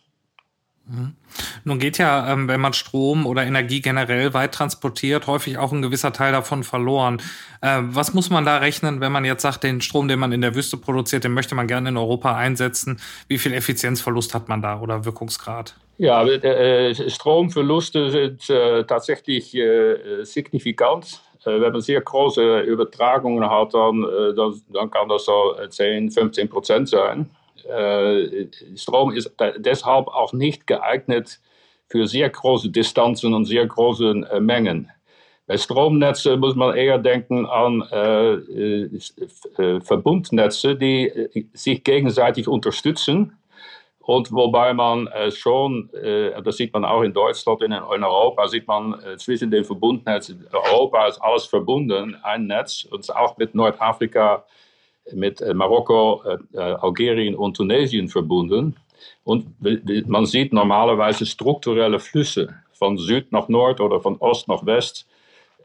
Mhm. 0.88 1.16
Nun 1.64 1.80
geht 1.80 1.98
ja, 1.98 2.32
ähm, 2.32 2.48
wenn 2.48 2.62
man 2.62 2.74
Strom 2.74 3.26
oder 3.26 3.44
Energie 3.44 3.82
generell 3.82 4.34
weit 4.34 4.54
transportiert, 4.54 5.26
häufig 5.26 5.58
auch 5.58 5.72
ein 5.72 5.82
gewisser 5.82 6.14
Teil 6.14 6.32
davon 6.32 6.64
verloren. 6.64 7.22
Äh, 7.62 7.80
was 7.82 8.14
muss 8.14 8.30
man 8.30 8.46
da 8.46 8.58
rechnen, 8.58 9.02
wenn 9.02 9.12
man 9.12 9.26
jetzt 9.26 9.42
sagt, 9.42 9.64
den 9.64 9.82
Strom, 9.82 10.08
den 10.08 10.20
man 10.20 10.32
in 10.32 10.42
der 10.42 10.54
Wüste 10.54 10.78
produziert, 10.78 11.24
den 11.24 11.34
möchte 11.34 11.56
man 11.56 11.68
gerne 11.68 11.90
in 11.90 11.98
Europa 11.98 12.36
einsetzen? 12.36 13.00
Wie 13.28 13.40
viel 13.40 13.54
Effizienzverlust 13.54 14.36
hat 14.36 14.48
man 14.48 14.62
da 14.62 14.80
oder 14.80 15.06
Wirkungsgrad? 15.06 15.76
Ja, 15.98 16.24
äh, 16.24 16.94
Stromverluste 17.10 18.12
sind 18.12 18.50
äh, 18.50 18.84
tatsächlich 18.84 19.56
äh, 19.56 20.24
signifikant. 20.24 21.22
Äh, 21.46 21.62
wenn 21.62 21.72
man 21.72 21.82
sehr 21.82 22.02
große 22.02 22.62
Übertragungen 22.62 23.50
hat, 23.50 23.74
dann, 23.74 24.04
äh, 24.04 24.34
dann, 24.34 24.62
dann 24.70 24.92
kann 24.92 25.10
das 25.10 25.26
so 25.26 25.56
10, 25.68 26.12
15 26.12 26.50
Prozent 26.50 26.90
sein. 26.90 27.30
Äh, 27.68 28.48
Strom 28.76 29.12
ist 29.12 29.32
deshalb 29.58 30.08
auch 30.08 30.34
nicht 30.34 30.68
geeignet 30.68 31.40
für 31.90 32.08
sehr 32.08 32.30
große 32.30 32.70
Distanzen 32.70 33.34
und 33.34 33.46
sehr 33.46 33.66
große 33.66 34.28
äh, 34.32 34.40
Mengen. 34.40 34.92
Bei 35.48 35.58
Stromnetzen 35.58 36.40
muss 36.40 36.56
man 36.56 36.76
eher 36.76 36.98
denken 36.98 37.46
an 37.46 37.84
äh, 37.92 38.34
äh, 38.34 39.80
Verbundnetze, 39.82 40.76
die 40.76 41.08
äh, 41.08 41.46
sich 41.54 41.84
gegenseitig 41.84 42.48
unterstützen. 42.48 43.38
Und 44.08 44.32
wobei 44.32 44.72
man 44.74 45.08
äh, 45.08 45.32
schon, 45.32 45.90
das 46.44 46.58
sieht 46.58 46.72
man 46.74 46.86
auch 46.86 47.02
in 47.02 47.12
Deutschland, 47.12 47.64
in, 47.64 47.72
in 47.72 48.04
Europa, 48.04 48.48
sieht 48.48 48.68
man 48.68 48.96
zwischen 49.18 49.50
den 49.50 49.64
Verbundnetzen, 49.64 50.48
Europa 50.52 51.08
ist 51.08 51.20
alles 51.20 51.46
verbunden, 51.46 52.16
ein 52.22 52.46
Netz, 52.46 52.88
und 52.92 53.16
auch 53.16 53.36
mit 53.38 53.56
Nordafrika 53.56 54.46
mit 55.14 55.42
äh, 55.42 55.54
Marokko, 55.54 56.24
äh, 56.24 56.38
äh, 56.58 56.60
Algerien 56.60 57.36
und 57.36 57.56
Tunesien 57.58 58.08
verbunden. 58.08 58.76
Und 59.24 59.48
man 60.08 60.26
sieht 60.26 60.54
normalerweise 60.54 61.26
strukturelle 61.26 62.00
Flüsse 62.00 62.56
von 62.74 62.98
Süd 62.98 63.32
nach 63.32 63.48
Nord 63.50 63.80
oder 63.80 64.00
von 64.00 64.18
Ost 64.18 64.48
nach 64.48 64.66
West. 64.66 65.08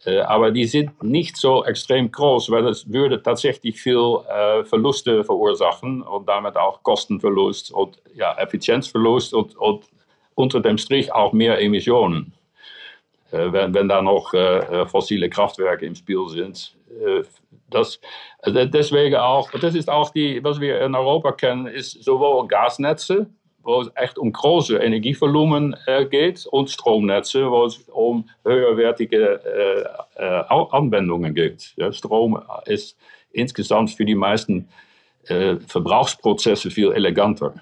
Aber 0.06 0.50
die 0.50 0.66
sind 0.66 1.02
nicht 1.02 1.36
so 1.36 1.64
extrem 1.64 2.10
groß, 2.10 2.50
weil 2.50 2.66
es 2.68 2.90
würde 2.90 3.22
tatsächlich 3.22 3.80
viel 3.80 4.18
Verluste 4.64 5.24
verursachen 5.24 6.02
und 6.02 6.26
damit 6.26 6.56
auch 6.56 6.82
Kostenverlust 6.82 7.70
und 7.70 8.00
ja, 8.14 8.34
Effizienzverlust 8.38 9.34
und, 9.34 9.56
und 9.56 9.84
unter 10.34 10.60
dem 10.60 10.78
Strich 10.78 11.12
auch 11.12 11.32
mehr 11.34 11.60
Emissionen. 11.60 12.32
wenn, 13.30 13.74
wenn 13.74 13.88
da 13.88 14.00
noch 14.00 14.32
fossile 14.88 15.28
Kraftwerke 15.28 15.84
im 15.84 15.94
Spiel 15.94 16.26
sind, 16.28 16.74
das, 17.70 18.00
also 18.40 18.64
deswegen 18.64 19.16
auch, 19.16 19.50
das 19.52 19.74
ist 19.74 19.88
auch 19.88 20.10
die, 20.10 20.42
was 20.42 20.60
wir 20.60 20.80
in 20.80 20.94
Europa 20.94 21.32
kennen, 21.32 21.66
ist 21.66 22.02
sowohl 22.02 22.48
Gasnetze, 22.48 23.26
wo 23.62 23.82
es 23.82 23.90
echt 23.94 24.18
um 24.18 24.32
große 24.32 24.78
Energievolumen 24.78 25.76
äh, 25.86 26.06
geht, 26.06 26.46
und 26.46 26.70
Stromnetze, 26.70 27.50
wo 27.50 27.66
es 27.66 27.78
um 27.88 28.28
höherwertige 28.44 29.40
äh, 30.16 30.22
äh, 30.22 30.44
Anwendungen 30.70 31.34
geht. 31.34 31.74
Ja, 31.76 31.92
Strom 31.92 32.40
ist 32.66 32.96
insgesamt 33.32 33.90
für 33.90 34.04
die 34.04 34.14
meisten 34.14 34.68
äh, 35.26 35.56
Verbrauchsprozesse 35.56 36.70
viel 36.70 36.92
eleganter. 36.92 37.54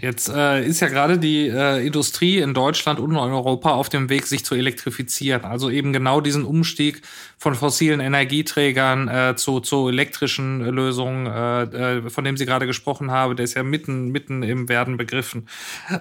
Jetzt 0.00 0.28
äh, 0.28 0.64
ist 0.64 0.80
ja 0.80 0.88
gerade 0.88 1.18
die 1.18 1.48
äh, 1.48 1.84
Industrie 1.86 2.38
in 2.38 2.54
Deutschland 2.54 3.00
und 3.00 3.10
in 3.10 3.16
Europa 3.16 3.72
auf 3.72 3.88
dem 3.88 4.08
Weg, 4.08 4.26
sich 4.26 4.44
zu 4.44 4.54
elektrifizieren. 4.54 5.44
Also 5.44 5.70
eben 5.70 5.92
genau 5.92 6.20
diesen 6.20 6.44
Umstieg 6.44 7.02
von 7.38 7.54
fossilen 7.54 8.00
Energieträgern 8.00 9.08
äh, 9.08 9.34
zu, 9.36 9.60
zu 9.60 9.88
elektrischen 9.88 10.60
Lösungen, 10.60 11.26
äh, 11.26 11.62
äh, 11.96 12.10
von 12.10 12.24
dem 12.24 12.36
Sie 12.36 12.46
gerade 12.46 12.66
gesprochen 12.66 13.10
haben, 13.10 13.36
der 13.36 13.44
ist 13.44 13.54
ja 13.54 13.62
mitten, 13.62 14.08
mitten 14.08 14.42
im 14.42 14.68
Werden 14.68 14.96
begriffen. 14.96 15.48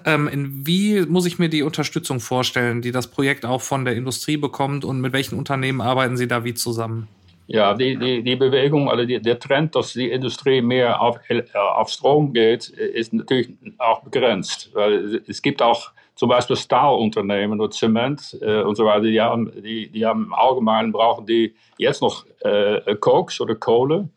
Ähm, 0.06 0.62
wie 0.66 1.02
muss 1.02 1.26
ich 1.26 1.40
mir 1.40 1.50
die 1.50 1.64
Unterstützung 1.64 2.20
vorstellen, 2.20 2.82
die 2.82 2.92
das 2.92 3.08
Projekt 3.08 3.46
auch 3.46 3.62
von 3.62 3.86
der 3.86 3.96
Industrie 3.96 4.38
bekommt 4.38 4.86
und 4.86 5.02
mit 5.02 5.14
welchen 5.14 5.38
Unternehmen 5.38 5.82
arbeiten 5.82 6.18
Sie 6.18 6.28
da 6.28 6.44
wie 6.44 6.54
zusammen? 6.54 7.08
Ja, 7.48 7.76
die, 7.76 7.96
die, 7.98 8.24
die 8.24 8.36
Bewegung, 8.36 8.90
also 8.90 9.06
die, 9.06 9.22
der 9.22 9.38
Trend, 9.38 9.76
dass 9.76 9.94
die 9.94 10.10
Industrie 10.10 10.62
mehr 10.62 11.00
auf, 11.00 11.20
äh, 11.30 11.44
auf 11.54 11.90
Strom 11.90 12.34
geht, 12.34 12.70
ist 12.70 13.14
natürlich 13.14 13.50
auch 13.78 14.02
begrenzt. 14.02 14.72
Weil 14.74 15.22
es 15.28 15.42
gibt 15.42 15.62
auch 15.62 15.92
zum 16.16 16.30
Beispiel 16.30 16.56
Stahlunternehmen 16.56 17.60
und 17.62 17.74
Zement 17.74 18.38
äh, 18.42 18.62
und 18.62 18.76
so 18.76 18.86
weiter, 18.86 19.02
die 19.02 19.22
haben, 19.22 19.52
die, 19.62 19.90
die 19.90 20.06
haben 20.06 20.26
im 20.26 20.34
Allgemeinen 20.34 20.92
brauchen 20.92 21.26
die 21.26 21.54
jetzt 21.78 22.02
noch 22.02 22.26
äh, 22.40 22.96
Koks 22.96 23.40
oder 23.42 23.56
Kohle 23.56 24.10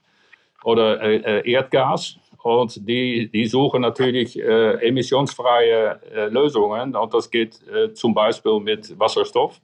oder 0.64 1.00
äh, 1.02 1.16
äh, 1.16 1.50
Erdgas. 1.50 2.16
Und 2.42 2.88
die, 2.88 3.28
die 3.30 3.46
suchen 3.46 3.82
natürlich 3.82 4.38
äh, 4.38 4.74
emissionsfreie 4.86 6.00
Lösungen. 6.30 6.94
Und 6.94 7.12
das 7.12 7.30
geht 7.30 7.58
zum 7.94 8.14
Beispiel 8.14 8.60
mit 8.60 8.98
Wasserstoff. 8.98 9.60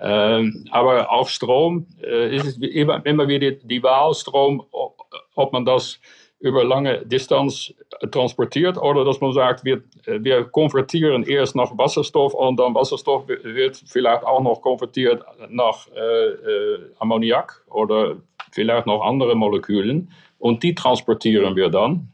Ähm, 0.00 0.66
aber 0.70 1.10
auch 1.10 1.28
Strom 1.28 1.86
äh, 2.02 2.34
ist 2.36 2.46
es 2.46 2.58
immer, 2.58 3.04
immer 3.06 3.28
wieder 3.28 3.52
die 3.52 3.82
Wahl, 3.82 4.14
Strom, 4.14 4.64
ob 4.70 5.52
man 5.52 5.64
das 5.64 5.98
über 6.38 6.64
lange 6.64 7.04
Distanz 7.06 7.72
transportiert 8.10 8.76
oder 8.76 9.04
dass 9.04 9.20
man 9.20 9.32
sagt, 9.32 9.64
wir, 9.64 9.82
wir 10.04 10.44
konvertieren 10.44 11.22
erst 11.22 11.56
nach 11.56 11.76
Wasserstoff 11.78 12.34
und 12.34 12.58
dann 12.58 12.74
Wasserstoff 12.74 13.26
wird 13.26 13.82
vielleicht 13.86 14.24
auch 14.24 14.42
noch 14.42 14.60
konvertiert 14.60 15.24
nach 15.48 15.88
äh, 15.94 16.00
äh, 16.00 16.78
Ammoniak 16.98 17.64
oder 17.70 18.16
vielleicht 18.52 18.86
noch 18.86 19.02
andere 19.02 19.34
Molekülen 19.34 20.12
und 20.38 20.62
die 20.62 20.74
transportieren 20.74 21.56
wir 21.56 21.70
dann. 21.70 22.12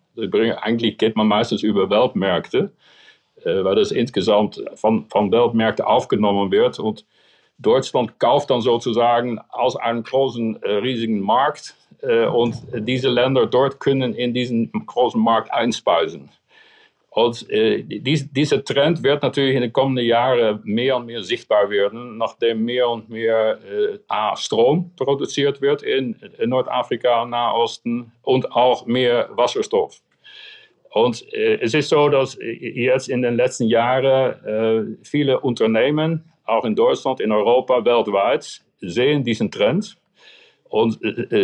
Eigentlich 0.60 0.98
geht 0.98 1.16
man 1.16 1.26
meistens 1.26 1.62
über 1.62 1.90
Weltmärkte, 1.90 2.70
äh, 3.44 3.64
weil 3.64 3.74
das 3.74 3.90
insgesamt 3.90 4.62
von, 4.76 5.06
von 5.06 5.32
Weltmärkten 5.32 5.84
aufgenommen 5.84 6.52
wird 6.52 6.78
und 6.78 7.04
Deutschland 7.62 8.18
kauft 8.18 8.50
dann 8.50 8.60
sozusagen 8.60 9.38
aus 9.50 9.76
einem 9.76 10.02
großen, 10.02 10.62
äh, 10.62 10.70
riesigen 10.74 11.20
Markt 11.20 11.74
äh, 12.02 12.26
und 12.26 12.56
diese 12.74 13.08
Länder 13.08 13.46
dort 13.46 13.80
können 13.80 14.14
in 14.14 14.34
diesen 14.34 14.70
großen 14.86 15.20
Markt 15.20 15.52
einspeisen. 15.52 16.28
Und 17.14 17.48
äh, 17.50 17.82
dies, 17.82 18.32
dieser 18.32 18.64
Trend 18.64 19.02
wird 19.02 19.22
natürlich 19.22 19.54
in 19.54 19.60
den 19.60 19.72
kommenden 19.72 20.06
Jahren 20.06 20.60
mehr 20.64 20.96
und 20.96 21.04
mehr 21.04 21.22
sichtbar 21.22 21.68
werden, 21.68 22.16
nachdem 22.16 22.64
mehr 22.64 22.88
und 22.88 23.10
mehr 23.10 23.58
äh, 23.62 24.36
Strom 24.36 24.92
produziert 24.96 25.60
wird 25.60 25.82
in, 25.82 26.14
in 26.38 26.48
Nordafrika, 26.48 27.26
Nahosten 27.26 28.12
und 28.22 28.50
auch 28.52 28.86
mehr 28.86 29.28
Wasserstoff. 29.32 30.00
Und 30.88 31.30
äh, 31.34 31.58
es 31.60 31.74
ist 31.74 31.90
so, 31.90 32.08
dass 32.08 32.38
jetzt 32.40 33.10
in 33.10 33.20
den 33.20 33.36
letzten 33.36 33.66
Jahren 33.68 34.44
äh, 34.46 35.04
viele 35.04 35.40
Unternehmen 35.40 36.31
auch 36.52 36.64
in 36.64 36.74
Deutschland, 36.74 37.20
in 37.20 37.32
Europa, 37.32 37.84
weltweit, 37.84 38.62
sehen 38.80 39.24
diesen 39.24 39.50
Trend? 39.50 39.96
Und 40.68 40.98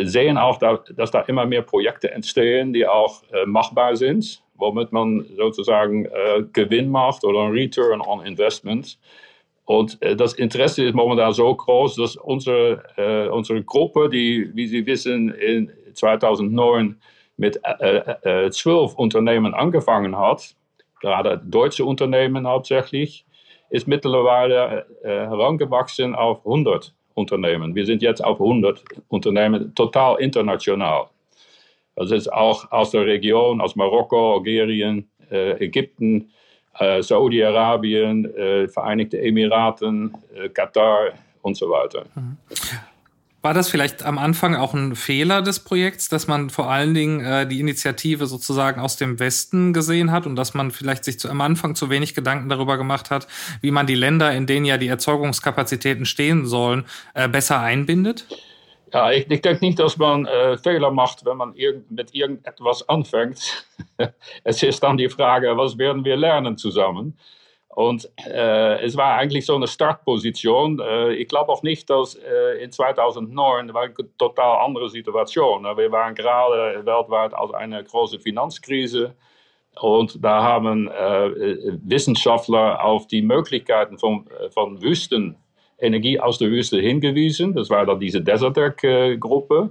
sehen 0.04 0.38
auch, 0.38 0.58
dass 0.58 1.10
da 1.10 1.20
immer 1.20 1.44
mehr 1.44 1.60
Projekte 1.60 2.10
entstehen, 2.10 2.72
die 2.72 2.86
auch 2.86 3.22
äh, 3.30 3.44
machbar 3.44 3.94
sind, 3.94 4.42
womit 4.54 4.90
man 4.90 5.26
sozusagen 5.36 6.06
äh, 6.06 6.44
Gewinn 6.54 6.88
macht 6.88 7.24
oder 7.24 7.40
ein 7.40 7.52
Return 7.52 8.00
on 8.00 8.24
Investment. 8.24 8.98
Und 9.66 9.98
das 10.00 10.32
Interesse 10.32 10.82
ist 10.84 10.94
momentan 10.94 11.34
so 11.34 11.54
groß, 11.54 11.96
dass 11.96 12.16
unsere, 12.16 13.30
unsere 13.30 13.62
Gruppe, 13.62 14.08
die, 14.08 14.50
wie 14.54 14.66
Sie 14.66 14.86
wissen, 14.86 15.28
in 15.28 15.70
2009 15.92 16.96
mit 17.36 17.60
zwölf 18.50 18.94
Unternehmen 18.94 19.52
angefangen 19.52 20.16
hat, 20.16 20.54
gerade 21.00 21.38
deutsche 21.44 21.84
Unternehmen 21.84 22.46
hauptsächlich, 22.46 23.24
ist 23.70 23.86
mittlerweile 23.86 24.86
äh, 25.02 25.08
herangewachsen 25.08 26.14
auf 26.14 26.38
100 26.38 26.94
Unternehmen. 27.14 27.74
Wir 27.74 27.84
sind 27.84 28.02
jetzt 28.02 28.24
auf 28.24 28.40
100 28.40 28.82
Unternehmen, 29.08 29.74
total 29.74 30.20
international. 30.20 31.06
Das 31.96 32.10
ist 32.10 32.32
auch 32.32 32.70
aus 32.70 32.92
der 32.92 33.06
Region, 33.06 33.60
aus 33.60 33.74
Marokko, 33.74 34.36
Algerien, 34.36 35.10
äh, 35.30 35.64
Ägypten, 35.64 36.30
äh, 36.78 37.02
Saudi-Arabien, 37.02 38.68
Vereinigte 38.72 39.20
Emiraten, 39.20 40.16
Katar 40.54 41.10
und 41.42 41.56
so 41.56 41.68
weiter. 41.68 42.04
War 43.40 43.54
das 43.54 43.70
vielleicht 43.70 44.02
am 44.02 44.18
Anfang 44.18 44.56
auch 44.56 44.74
ein 44.74 44.96
Fehler 44.96 45.42
des 45.42 45.60
Projekts, 45.60 46.08
dass 46.08 46.26
man 46.26 46.50
vor 46.50 46.68
allen 46.70 46.92
Dingen 46.92 47.20
äh, 47.20 47.46
die 47.46 47.60
Initiative 47.60 48.26
sozusagen 48.26 48.80
aus 48.80 48.96
dem 48.96 49.20
Westen 49.20 49.72
gesehen 49.72 50.10
hat 50.10 50.26
und 50.26 50.34
dass 50.34 50.54
man 50.54 50.72
vielleicht 50.72 51.04
sich 51.04 51.20
zu, 51.20 51.30
am 51.30 51.40
Anfang 51.40 51.76
zu 51.76 51.88
wenig 51.88 52.14
Gedanken 52.14 52.48
darüber 52.48 52.76
gemacht 52.76 53.10
hat, 53.10 53.28
wie 53.60 53.70
man 53.70 53.86
die 53.86 53.94
Länder, 53.94 54.32
in 54.32 54.46
denen 54.46 54.66
ja 54.66 54.76
die 54.76 54.88
Erzeugungskapazitäten 54.88 56.04
stehen 56.04 56.46
sollen, 56.46 56.84
äh, 57.14 57.28
besser 57.28 57.60
einbindet? 57.60 58.26
Ja, 58.92 59.12
ich, 59.12 59.30
ich 59.30 59.40
denke 59.40 59.64
nicht, 59.64 59.78
dass 59.78 59.96
man 59.98 60.26
äh, 60.26 60.58
Fehler 60.58 60.90
macht, 60.90 61.24
wenn 61.24 61.36
man 61.36 61.54
irg 61.54 61.88
mit 61.90 62.14
irgendetwas 62.14 62.88
anfängt. 62.88 63.66
es 64.44 64.62
ist 64.64 64.82
dann 64.82 64.96
die 64.96 65.08
Frage, 65.08 65.56
was 65.56 65.78
werden 65.78 66.04
wir 66.04 66.16
lernen 66.16 66.56
zusammen? 66.56 67.16
Und 67.78 68.10
äh, 68.26 68.84
es 68.84 68.96
war 68.96 69.14
eigentlich 69.14 69.46
so 69.46 69.54
eine 69.54 69.68
Startposition. 69.68 70.80
Äh, 70.80 71.12
ich 71.12 71.28
glaube 71.28 71.52
auch 71.52 71.62
nicht, 71.62 71.88
dass 71.88 72.16
äh, 72.16 72.60
in 72.60 72.72
2009 72.72 73.72
war 73.72 73.82
eine 73.82 73.94
total 74.18 74.66
andere 74.66 74.88
Situation. 74.88 75.62
Wir 75.62 75.92
waren 75.92 76.16
gerade 76.16 76.84
weltweit 76.84 77.34
aus 77.34 77.54
einer 77.54 77.80
großen 77.84 78.18
Finanzkrise. 78.18 79.14
Und 79.80 80.24
da 80.24 80.42
haben 80.42 80.88
äh, 80.88 81.78
Wissenschaftler 81.84 82.84
auf 82.84 83.06
die 83.06 83.22
Möglichkeiten 83.22 83.96
von, 83.96 84.24
von 84.50 84.82
Wüstenenergie 84.82 86.18
aus 86.18 86.38
der 86.38 86.50
Wüste 86.50 86.80
hingewiesen. 86.80 87.54
Das 87.54 87.70
war 87.70 87.86
dann 87.86 88.00
diese 88.00 88.20
Desertec-Gruppe. 88.20 89.70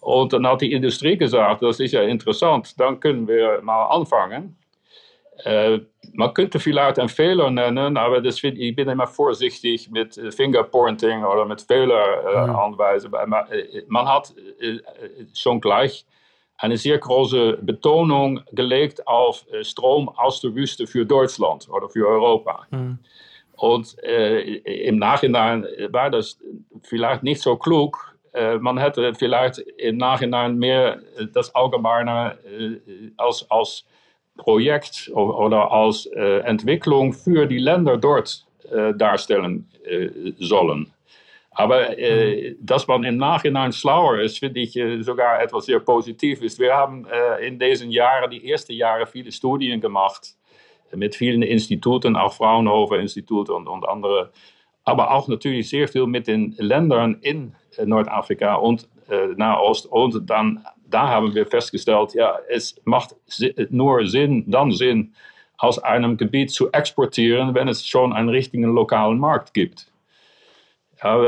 Und 0.00 0.32
dann 0.32 0.46
hat 0.46 0.62
die 0.62 0.72
Industrie 0.72 1.18
gesagt, 1.18 1.60
das 1.60 1.80
ist 1.80 1.92
ja 1.92 2.00
interessant, 2.00 2.80
dann 2.80 2.98
können 2.98 3.28
wir 3.28 3.60
mal 3.60 3.88
anfangen. 3.88 4.56
Äh, 5.44 5.80
man 6.14 6.32
könnte 6.32 6.58
vielleicht 6.58 6.98
einen 6.98 7.08
Fehler 7.08 7.50
nennen, 7.50 7.96
aber 7.96 8.20
das 8.20 8.40
find, 8.40 8.58
ich 8.58 8.74
bin 8.74 8.88
immer 8.88 9.06
vorsichtig 9.06 9.90
mit 9.90 10.16
äh, 10.16 10.32
Fingerpointing 10.32 11.24
oder 11.24 11.44
mit 11.44 11.60
Fehler 11.60 12.24
äh, 12.24 12.46
mhm. 12.46 12.56
anweisen. 12.56 13.10
Man, 13.10 13.46
äh, 13.50 13.82
hat 14.06 14.34
äh, 14.60 14.78
schon 15.34 15.60
gleich 15.60 16.06
eine 16.58 16.78
sehr 16.78 16.98
große 16.98 17.58
Betonung 17.60 18.40
gelegt 18.52 19.06
auf 19.06 19.44
Strom 19.60 20.08
aus 20.08 20.40
der 20.40 20.54
Wüste 20.54 20.86
für 20.86 21.04
Deutschland 21.04 21.68
oder 21.68 21.88
für 21.90 22.08
Europa. 22.08 22.66
Mhm. 22.70 22.98
Und 23.56 24.02
äh, 24.02 24.40
im 24.86 24.98
Nachhinein 24.98 25.66
war 25.90 26.10
das 26.10 26.38
vielleicht 26.82 27.22
nicht 27.22 27.42
so 27.42 27.56
klug. 27.56 28.16
Äh, 28.32 28.56
man 28.58 28.78
hätte 28.78 29.14
vielleicht 29.14 29.58
im 29.58 29.98
Nachhinein 29.98 30.56
mehr 30.56 31.00
das 31.32 31.54
Allgemeine 31.54 32.38
äh, 32.44 33.10
als, 33.16 33.50
als 33.50 33.84
Projekt 34.36 35.10
oder 35.14 35.70
als 35.72 36.06
äh, 36.06 36.40
Entwicklung 36.40 37.12
für 37.12 37.46
die 37.46 37.58
Länder 37.58 37.96
dort 37.96 38.46
äh, 38.70 38.94
darstellen 38.94 39.68
äh, 39.84 40.08
sollen. 40.38 40.92
Aber 41.56 41.98
äh, 41.98 42.50
mhm. 42.50 42.56
dass 42.60 42.86
man 42.86 43.02
im 43.04 43.16
Nachhinein 43.16 43.72
schlauer 43.72 44.20
ist, 44.20 44.38
finde 44.38 44.60
ich 44.60 44.76
äh, 44.76 45.00
sogar 45.02 45.40
etwas 45.42 45.64
sehr 45.64 45.80
Positives. 45.80 46.58
Wir 46.58 46.74
haben 46.74 47.06
äh, 47.06 47.46
in 47.46 47.58
diesen 47.58 47.90
Jahren, 47.90 48.30
die 48.30 48.50
ersten 48.50 48.72
Jahre, 48.72 49.06
viele 49.06 49.32
Studien 49.32 49.80
gemacht 49.80 50.36
mit 50.94 51.16
vielen 51.16 51.42
Instituten, 51.42 52.14
auch 52.14 52.34
Fraunhofer 52.34 52.98
Institut 52.98 53.48
und, 53.48 53.68
und 53.68 53.88
andere. 53.88 54.32
Aber 54.84 55.12
auch 55.12 55.28
natürlich 55.28 55.68
sehr 55.70 55.88
viel 55.88 56.06
mit 56.06 56.26
den 56.26 56.54
Ländern 56.58 57.18
in 57.22 57.54
Nordafrika 57.82 58.54
und 58.54 58.88
Nahost 59.36 59.86
und 59.86 60.28
dann 60.28 60.64
da 60.88 61.08
haben 61.08 61.34
wir 61.34 61.46
festgestellt, 61.46 62.14
ja, 62.14 62.38
es 62.48 62.76
macht 62.84 63.14
nur 63.70 64.06
Sinn, 64.06 64.44
dann 64.46 64.72
Sinn, 64.72 65.14
aus 65.58 65.78
einem 65.78 66.16
Gebiet 66.16 66.50
zu 66.50 66.70
exportieren, 66.72 67.54
wenn 67.54 67.68
es 67.68 67.86
schon 67.86 68.12
einen 68.12 68.28
richtigen 68.28 68.64
lokalen 68.64 69.18
Markt 69.18 69.54
gibt. 69.54 69.90
Ja, 71.02 71.20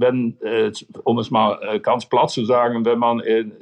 wenn, 0.00 0.38
äh, 0.40 0.72
um 1.04 1.18
es 1.18 1.30
mal 1.30 1.80
ganz 1.80 2.06
platt 2.06 2.30
zu 2.30 2.46
sagen, 2.46 2.84
wenn 2.86 2.98
man 2.98 3.20
in 3.20 3.52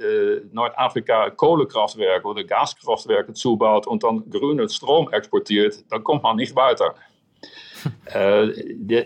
Nordafrika 0.53 1.31
Kohlekraftwerke 1.31 2.27
oder 2.27 2.45
Gaskraftwerke 2.45 3.33
zubaut 3.33 3.87
und 3.87 4.05
dann 4.05 4.31
grünen 4.31 4.69
Strom 4.69 5.13
exportiert, 5.13 5.85
dann 5.91 6.05
kommt 6.05 6.23
man 6.23 6.37
nicht 6.37 6.55
weiter. 6.55 6.95
Äh, 8.13 8.49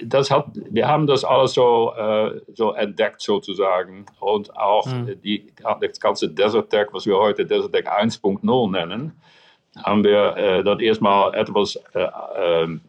das 0.05 0.31
hat, 0.31 0.47
wir 0.55 0.89
haben 0.89 1.07
das 1.07 1.25
alles 1.25 1.55
so, 1.55 1.93
äh, 1.97 2.41
so 2.55 2.73
entdeckt 2.73 3.21
sozusagen. 3.21 4.07
Und 4.21 4.57
auch 4.57 4.87
mhm. 4.87 5.21
die, 5.23 5.53
das 5.81 6.01
ganze 6.01 6.29
Desert 6.29 6.71
Tech, 6.71 6.89
was 6.93 7.07
wir 7.07 7.17
heute 7.19 7.47
Desert 7.47 7.73
Tech 7.73 7.87
1.0 7.87 8.71
nennen, 8.71 9.13
haben 9.83 10.05
wir 10.05 10.37
äh, 10.37 10.65
das 10.65 10.81
erstmal 10.81 11.35
etwas 11.35 11.77
äh, 11.95 12.07
ähm, 12.37 12.81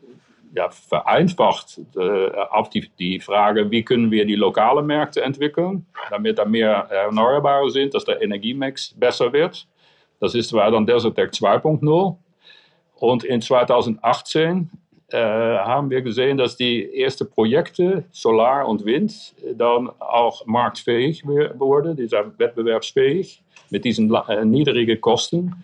ja, 0.56 0.70
vereinfacht 0.70 1.82
äh, 1.98 2.30
auf 2.50 2.70
die, 2.70 2.90
die 2.98 3.20
Frage, 3.20 3.70
wie 3.72 3.84
können 3.84 4.10
wir 4.10 4.26
die 4.26 4.36
lokalen 4.36 4.86
Märkte 4.86 5.22
entwickeln, 5.22 5.86
damit 6.10 6.38
da 6.38 6.46
mehr 6.46 6.88
Erneuerbare 6.90 7.70
sind, 7.70 7.94
dass 7.94 8.06
der 8.06 8.22
Energiemix 8.22 8.94
besser 8.98 9.34
wird. 9.34 9.68
Das 10.20 10.34
ist 10.34 10.50
zwar 10.50 10.72
dann 10.72 10.86
Desert 10.86 11.16
Tech 11.16 11.32
2.0. 11.32 12.18
Und 12.96 13.24
in 13.26 13.42
2018 13.42 14.70
äh, 14.72 14.85
haben 15.18 15.90
wir 15.90 16.02
gesehen, 16.02 16.38
dass 16.38 16.58
die 16.58 17.02
ersten 17.02 17.30
Projekte, 17.30 18.06
Solar 18.12 18.68
und 18.68 18.86
Wind, 18.86 19.34
dann 19.56 19.90
auch 20.00 20.46
marktfähig 20.46 21.26
wurden, 21.26 21.96
die 21.96 22.08
sind 22.08 22.38
wettbewerbsfähig 22.38 23.42
mit 23.70 23.86
diesen 23.86 24.14
äh, 24.14 24.46
niedrigen 24.46 25.00
Kosten. 25.00 25.64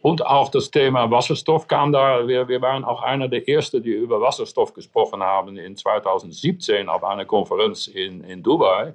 Und 0.00 0.24
auch 0.24 0.48
das 0.50 0.70
Thema 0.70 1.10
Wasserstoff 1.10 1.66
kam 1.66 1.92
da. 1.92 2.26
Wir, 2.26 2.48
wir, 2.48 2.62
waren 2.62 2.84
auch 2.84 3.02
einer 3.02 3.28
der 3.28 3.48
ersten, 3.48 3.82
die 3.82 3.90
über 3.90 4.20
Wasserstoff 4.20 4.72
gesprochen 4.72 5.22
haben 5.22 5.56
in 5.56 5.76
2017 5.76 6.88
auf 6.88 7.02
einer 7.02 7.24
Konferenz 7.24 7.88
in, 7.88 8.22
in 8.24 8.42
Dubai. 8.42 8.94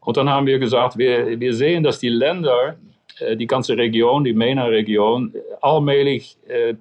Und 0.00 0.16
dann 0.16 0.28
haben 0.28 0.46
wir 0.46 0.58
gesagt, 0.58 0.96
wir, 0.96 1.38
wir 1.38 1.54
sehen, 1.54 1.82
dass 1.82 1.98
die 1.98 2.08
Länder, 2.08 2.76
äh, 3.18 3.36
die 3.36 3.46
ganze 3.46 3.76
Region, 3.76 4.24
die 4.24 4.32
MENA-Region, 4.32 5.34
allmählich 5.60 6.36
äh, 6.48 6.74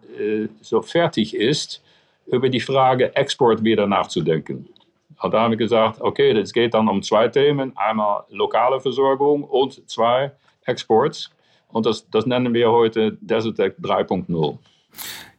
so 0.61 0.81
fertig 0.81 1.35
ist 1.35 1.83
über 2.27 2.49
die 2.49 2.59
Frage 2.59 3.15
Export 3.15 3.63
wieder 3.63 3.87
nachzudenken. 3.87 4.67
Da 5.21 5.41
haben 5.41 5.51
wir 5.51 5.57
gesagt, 5.57 6.01
okay, 6.01 6.31
es 6.31 6.51
geht 6.51 6.73
dann 6.73 6.87
um 6.87 7.03
zwei 7.03 7.27
Themen. 7.27 7.73
Einmal 7.75 8.23
lokale 8.29 8.79
Versorgung 8.79 9.43
und 9.43 9.87
zwei 9.89 10.31
Exports. 10.65 11.29
Und 11.67 11.85
das, 11.85 12.09
das 12.09 12.25
nennen 12.25 12.53
wir 12.53 12.71
heute 12.71 13.17
Desertec 13.21 13.77
3.0. 13.79 14.57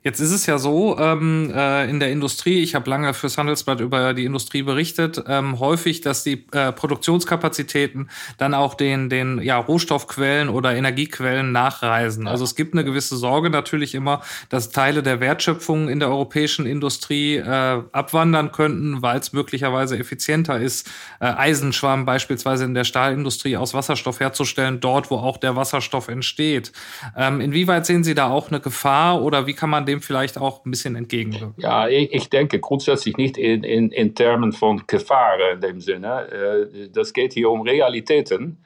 Jetzt 0.05 0.19
ist 0.19 0.33
es 0.33 0.47
ja 0.47 0.59
so, 0.59 0.99
ähm, 0.99 1.53
äh, 1.55 1.89
in 1.89 2.01
der 2.01 2.11
Industrie, 2.11 2.61
ich 2.61 2.75
habe 2.75 2.91
lange 2.91 3.15
fürs 3.15 3.39
Handelsblatt 3.39 3.79
über 3.81 4.15
die 4.15 4.25
Industrie 4.25 4.63
berichtet, 4.63 5.23
ähm, 5.29 5.61
häufig, 5.61 6.01
dass 6.01 6.25
die 6.25 6.45
äh, 6.51 6.73
Produktionskapazitäten 6.73 8.11
dann 8.37 8.53
auch 8.53 8.75
den, 8.75 9.09
den 9.09 9.41
ja, 9.41 9.59
Rohstoffquellen 9.59 10.49
oder 10.49 10.75
Energiequellen 10.75 11.53
nachreisen. 11.53 12.27
Also 12.27 12.43
es 12.43 12.57
gibt 12.57 12.75
eine 12.75 12.85
gewisse 12.85 13.17
Sorge 13.17 13.49
natürlich 13.49 13.95
immer, 13.95 14.23
dass 14.49 14.71
Teile 14.71 15.05
der 15.05 15.21
Wertschöpfung 15.21 15.89
in 15.89 16.01
der 16.01 16.09
europäischen 16.09 16.67
Industrie 16.67 17.37
äh, 17.37 17.83
abwandern 17.93 18.51
könnten, 18.51 19.03
weil 19.03 19.21
es 19.21 19.33
möglicherweise 19.33 19.97
effizienter 19.97 20.59
ist, 20.59 20.91
äh, 21.21 21.27
Eisenschwamm 21.27 22.07
beispielsweise 22.07 22.65
in 22.65 22.75
der 22.75 22.85
Stahlindustrie 22.85 23.57
aus 23.57 23.73
Wasserstoff 23.73 24.19
herzustellen, 24.19 24.81
dort, 24.81 25.13
wo 25.13 25.19
auch 25.19 25.37
der 25.37 25.55
Wasserstoff 25.55 26.09
entsteht. 26.09 26.73
Ähm, 27.17 27.41
inwieweit 27.41 27.87
sehen 27.87 28.03
Sie 28.03 28.17
da 28.17 28.31
auch 28.31 28.49
eine 28.49 28.59
Gefahr 28.59 29.23
oder 29.23 29.47
wie 29.47 29.55
kann 29.55 29.71
man 29.71 29.87
dem 29.93 30.03
vielleicht 30.03 30.39
auch 30.39 30.65
ein 30.65 30.71
bisschen 30.71 30.97
entgegenwirken? 30.97 31.55
Ja, 31.59 31.89
ich, 31.89 32.13
ich 32.13 32.31
denke 32.31 32.59
grundsätzlich 32.59 33.17
nicht 33.17 33.37
in, 33.37 33.63
in, 33.63 33.91
in 33.91 34.15
Termen 34.15 34.53
von 34.53 34.83
Gefahren 34.87 35.55
in 35.55 35.61
dem 35.61 35.81
Sinne. 35.81 36.29
Äh, 36.31 36.89
das 36.89 37.13
geht 37.13 37.35
hier 37.35 37.51
um 37.51 37.63
Realitäten. 37.63 38.59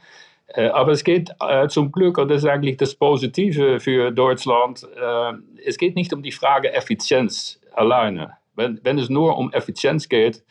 Äh, 0.49 0.69
aber 0.69 0.93
es 0.93 1.05
geht 1.05 1.31
äh, 1.41 1.69
zum 1.69 1.91
Glück, 1.91 2.19
und 2.19 2.29
das 2.29 2.45
ist 2.45 2.49
eigentlich 2.49 2.77
das 2.77 2.95
Positive 2.95 3.81
für 3.81 4.11
Deutschland, 4.11 4.87
es 5.65 5.79
geht 5.79 5.97
nicht 5.97 6.13
um 6.13 6.23
die 6.23 6.33
Frage 6.33 6.73
Effizienz 6.73 7.61
alleine. 7.73 8.37
Wenn, 8.55 8.81
wenn 8.85 8.99
es 8.99 9.09
nur 9.09 9.37
um 9.37 9.53
Effizienz 9.53 10.09
geht, 10.09 10.45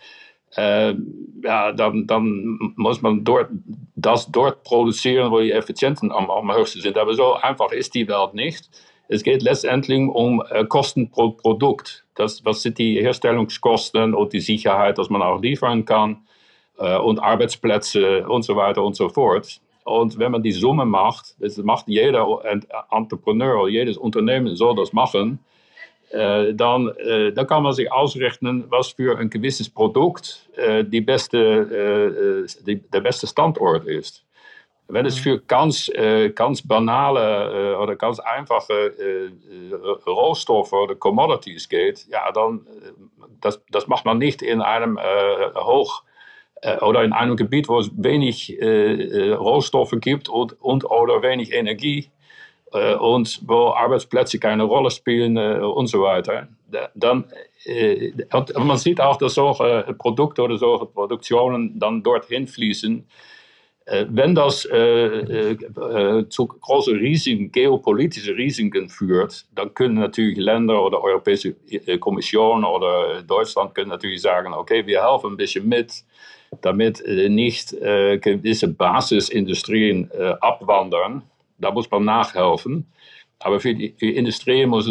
ja, 0.57 1.71
dann, 1.73 2.07
dann 2.07 2.73
muss 2.77 3.01
man 3.01 3.25
dort, 3.25 3.49
das 3.95 4.31
dort 4.31 4.63
produzieren, 4.63 5.29
wo 5.29 5.41
die 5.41 5.51
Effizienzen 5.51 6.13
am, 6.13 6.31
am 6.31 6.53
höchsten 6.53 6.81
sind. 6.81 6.97
Aber 6.97 7.13
so 7.13 7.33
einfach 7.33 7.73
ist 7.73 7.93
die 7.93 8.07
Welt 8.07 8.33
nicht. 8.33 8.69
Es 9.07 9.23
geht 9.23 9.43
letztendlich 9.43 9.99
um 10.09 10.43
äh, 10.49 10.65
Kosten 10.65 11.09
pro 11.09 11.31
Produkt. 11.31 12.05
Das, 12.15 12.43
was 12.43 12.61
sind 12.61 12.77
die 12.79 13.01
Herstellungskosten 13.01 14.13
und 14.13 14.33
die 14.33 14.39
Sicherheit, 14.39 14.97
dass 14.97 15.09
man 15.09 15.21
auch 15.21 15.41
liefern 15.41 15.85
kann 15.85 16.25
äh, 16.77 16.97
und 16.97 17.19
Arbeitsplätze 17.19 18.27
und 18.27 18.43
so 18.43 18.55
weiter 18.55 18.83
und 18.83 18.95
so 18.95 19.09
fort. 19.09 19.61
Und 19.83 20.17
wenn 20.17 20.31
man 20.31 20.41
die 20.41 20.51
Summe 20.51 20.85
macht, 20.85 21.35
das 21.39 21.57
macht 21.57 21.87
jeder 21.87 22.27
Entrepreneur, 22.89 23.67
jedes 23.67 23.97
Unternehmen 23.97 24.55
soll 24.55 24.75
das 24.75 24.93
machen, 24.93 25.37
äh, 26.09 26.55
dann, 26.55 26.91
dann 27.35 27.47
kann 27.47 27.61
man 27.61 27.73
sich 27.73 27.91
ausrechnen, 27.91 28.65
was 28.69 28.93
für 28.93 29.19
ein 29.19 29.29
gewisses 29.29 29.69
Produkt 29.69 30.49
die 30.57 31.01
beste, 31.01 32.47
die, 32.65 32.81
der 32.81 33.01
beste 33.01 33.27
Standort 33.27 33.85
ist. 33.85 34.25
Wenn 34.87 35.05
es 35.05 35.17
für 35.17 35.39
ganz, 35.39 35.89
äh, 35.89 36.29
ganz 36.29 36.61
banale 36.65 37.73
äh, 37.73 37.75
oder 37.75 37.95
ganz 37.95 38.19
einfache 38.19 38.73
äh, 38.73 39.25
äh, 39.25 39.75
Rohstoffe 40.07 40.73
oder 40.73 40.95
Commodities 40.95 41.67
geht, 41.69 42.05
ja, 42.07 42.31
dann, 42.31 42.67
das, 43.41 43.61
das 43.71 43.87
macht 43.87 44.05
man 44.05 44.19
nicht 44.19 44.41
in 44.41 44.61
einem 44.61 44.99
hoch 45.55 46.03
oder 46.81 47.03
in 47.03 47.13
einem 47.13 47.35
Gebiet, 47.35 47.67
wo 47.67 47.79
es 47.79 47.91
wenig 47.95 48.57
Rohstoffe 48.59 49.93
gibt 49.99 50.29
und, 50.29 50.59
und 50.61 50.85
oder 50.85 51.21
wenig 51.21 51.51
Energie 51.51 52.09
und 52.71 53.41
wo 53.45 53.67
Arbeitsplätze 53.71 54.39
keine 54.39 54.63
Rolle 54.63 54.89
spielen 54.89 55.37
und 55.37 55.87
so 55.87 56.01
weiter. 56.01 56.47
Dann, 56.95 57.25
äh, 57.65 58.11
man 58.57 58.77
sieht 58.77 59.01
auch, 59.01 59.17
dass 59.17 59.35
solche 59.35 59.95
Produkte 59.97 60.41
oder 60.41 60.57
solche 60.57 60.85
Produktionen 60.85 61.79
dann 61.79 62.03
dorthin 62.03 62.47
fließen. 62.47 63.05
Wenn 63.87 64.33
das 64.33 64.63
zu 64.63 66.47
großen 66.47 66.97
Risiken, 66.97 67.51
geopolitische 67.51 68.35
Risiken 68.35 68.89
führt, 68.89 69.45
dann 69.53 69.73
können 69.75 69.95
natürlich 69.95 70.37
Länder 70.37 70.83
oder 70.83 71.03
Europäische 71.03 71.55
Kommission 71.99 72.63
oder 72.63 73.21
Deutschland 73.21 73.75
können 73.75 73.89
natürlich 73.89 74.23
sagen, 74.23 74.53
okay, 74.53 74.87
wir 74.87 75.07
helfen 75.07 75.33
ein 75.33 75.37
bisschen 75.37 75.67
mit, 75.67 76.03
damit 76.61 77.03
nicht 77.07 77.71
gewisse 77.71 78.69
Basisindustrien 78.69 80.09
abwandern 80.41 81.21
da 81.57 81.71
muss 81.71 81.89
man 81.89 82.05
nachhelfen. 82.05 82.85
Aber 83.39 83.59
für 83.59 83.73
die, 83.73 83.93
für 83.97 84.07
die 84.07 84.15
Industrie 84.15 84.65
muss 84.65 84.89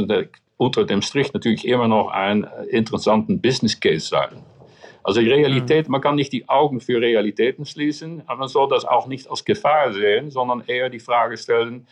unter 0.57 0.85
dem 0.85 1.03
Strich 1.03 1.33
natürlich 1.33 1.67
immer 1.67 1.89
noch 1.89 2.09
ein 2.09 2.47
interessanter 2.71 3.35
Business 3.35 3.79
Case 3.79 4.09
sein. 4.09 4.43
Also 5.05 5.21
Realität, 5.21 5.89
man 5.91 6.01
kann 6.01 6.15
nicht 6.15 6.33
die 6.33 6.49
Augen 6.49 6.81
für 6.81 6.99
Realitäten 6.99 7.67
schließen, 7.67 8.23
aber 8.27 8.41
man 8.41 8.49
soll 8.49 8.69
das 8.69 8.87
auch 8.87 9.07
nicht 9.07 9.31
als 9.31 9.45
Gefahr 9.45 9.93
sehen, 9.93 10.31
sondern 10.31 10.65
eher 10.67 10.89
die 10.89 10.99
Frage 10.99 11.37
stellen, 11.37 11.87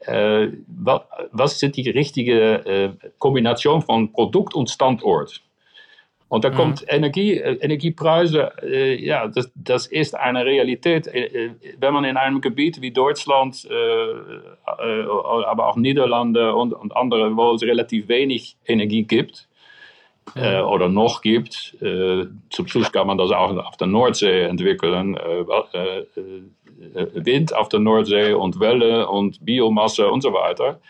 äh, 0.00 0.48
was, 0.66 1.02
was, 1.32 1.58
sind 1.60 1.76
die 1.76 1.90
richtige 1.90 2.64
äh, 2.64 3.10
Kombination 3.18 3.82
von 3.82 4.10
Produkt 4.10 4.54
und 4.54 4.70
Standort? 4.70 5.42
Und 6.28 6.44
da 6.44 6.50
mhm. 6.50 6.54
kommt 6.54 6.84
Energie, 6.88 7.34
äh, 7.34 7.58
Energiepreise, 7.60 8.52
äh, 8.62 9.04
ja, 9.04 9.28
das, 9.28 9.50
das, 9.54 9.86
ist 9.86 10.14
eine 10.14 10.44
Realität. 10.44 11.06
Äh, 11.08 11.26
äh, 11.26 11.50
wenn 11.78 11.92
man 11.92 12.04
in 12.04 12.16
einem 12.16 12.40
Gebiet 12.40 12.80
wie 12.80 12.90
Deutschland, 12.90 13.68
äh, 13.70 13.74
äh, 13.74 15.06
aber 15.46 15.68
auch 15.68 15.76
Niederlande 15.76 16.54
und, 16.54 16.72
und, 16.72 16.96
andere, 16.96 17.36
wo 17.36 17.54
es 17.54 17.62
relativ 17.62 18.08
wenig 18.08 18.56
Energie 18.66 19.02
gibt 19.02 19.46
mhm. 20.34 20.64
oder 20.66 20.88
noch 20.88 21.22
gibt, 21.22 21.76
zum 21.78 22.66
Schluss 22.66 22.90
kann 22.92 23.06
man 23.06 23.18
das 23.18 23.30
auch 23.30 23.56
auf 23.56 23.76
der 23.76 23.86
Nordsee 23.86 24.42
entwickeln. 24.42 25.16
Wind 27.14 27.54
auf 27.54 27.68
der 27.68 27.80
Nordsee 27.80 28.32
und 28.32 28.60
Welle 28.60 29.08
und 29.08 29.44
Biomasse 29.44 30.10
und 30.10 30.22
so 30.22 30.32
weiter. 30.32 30.80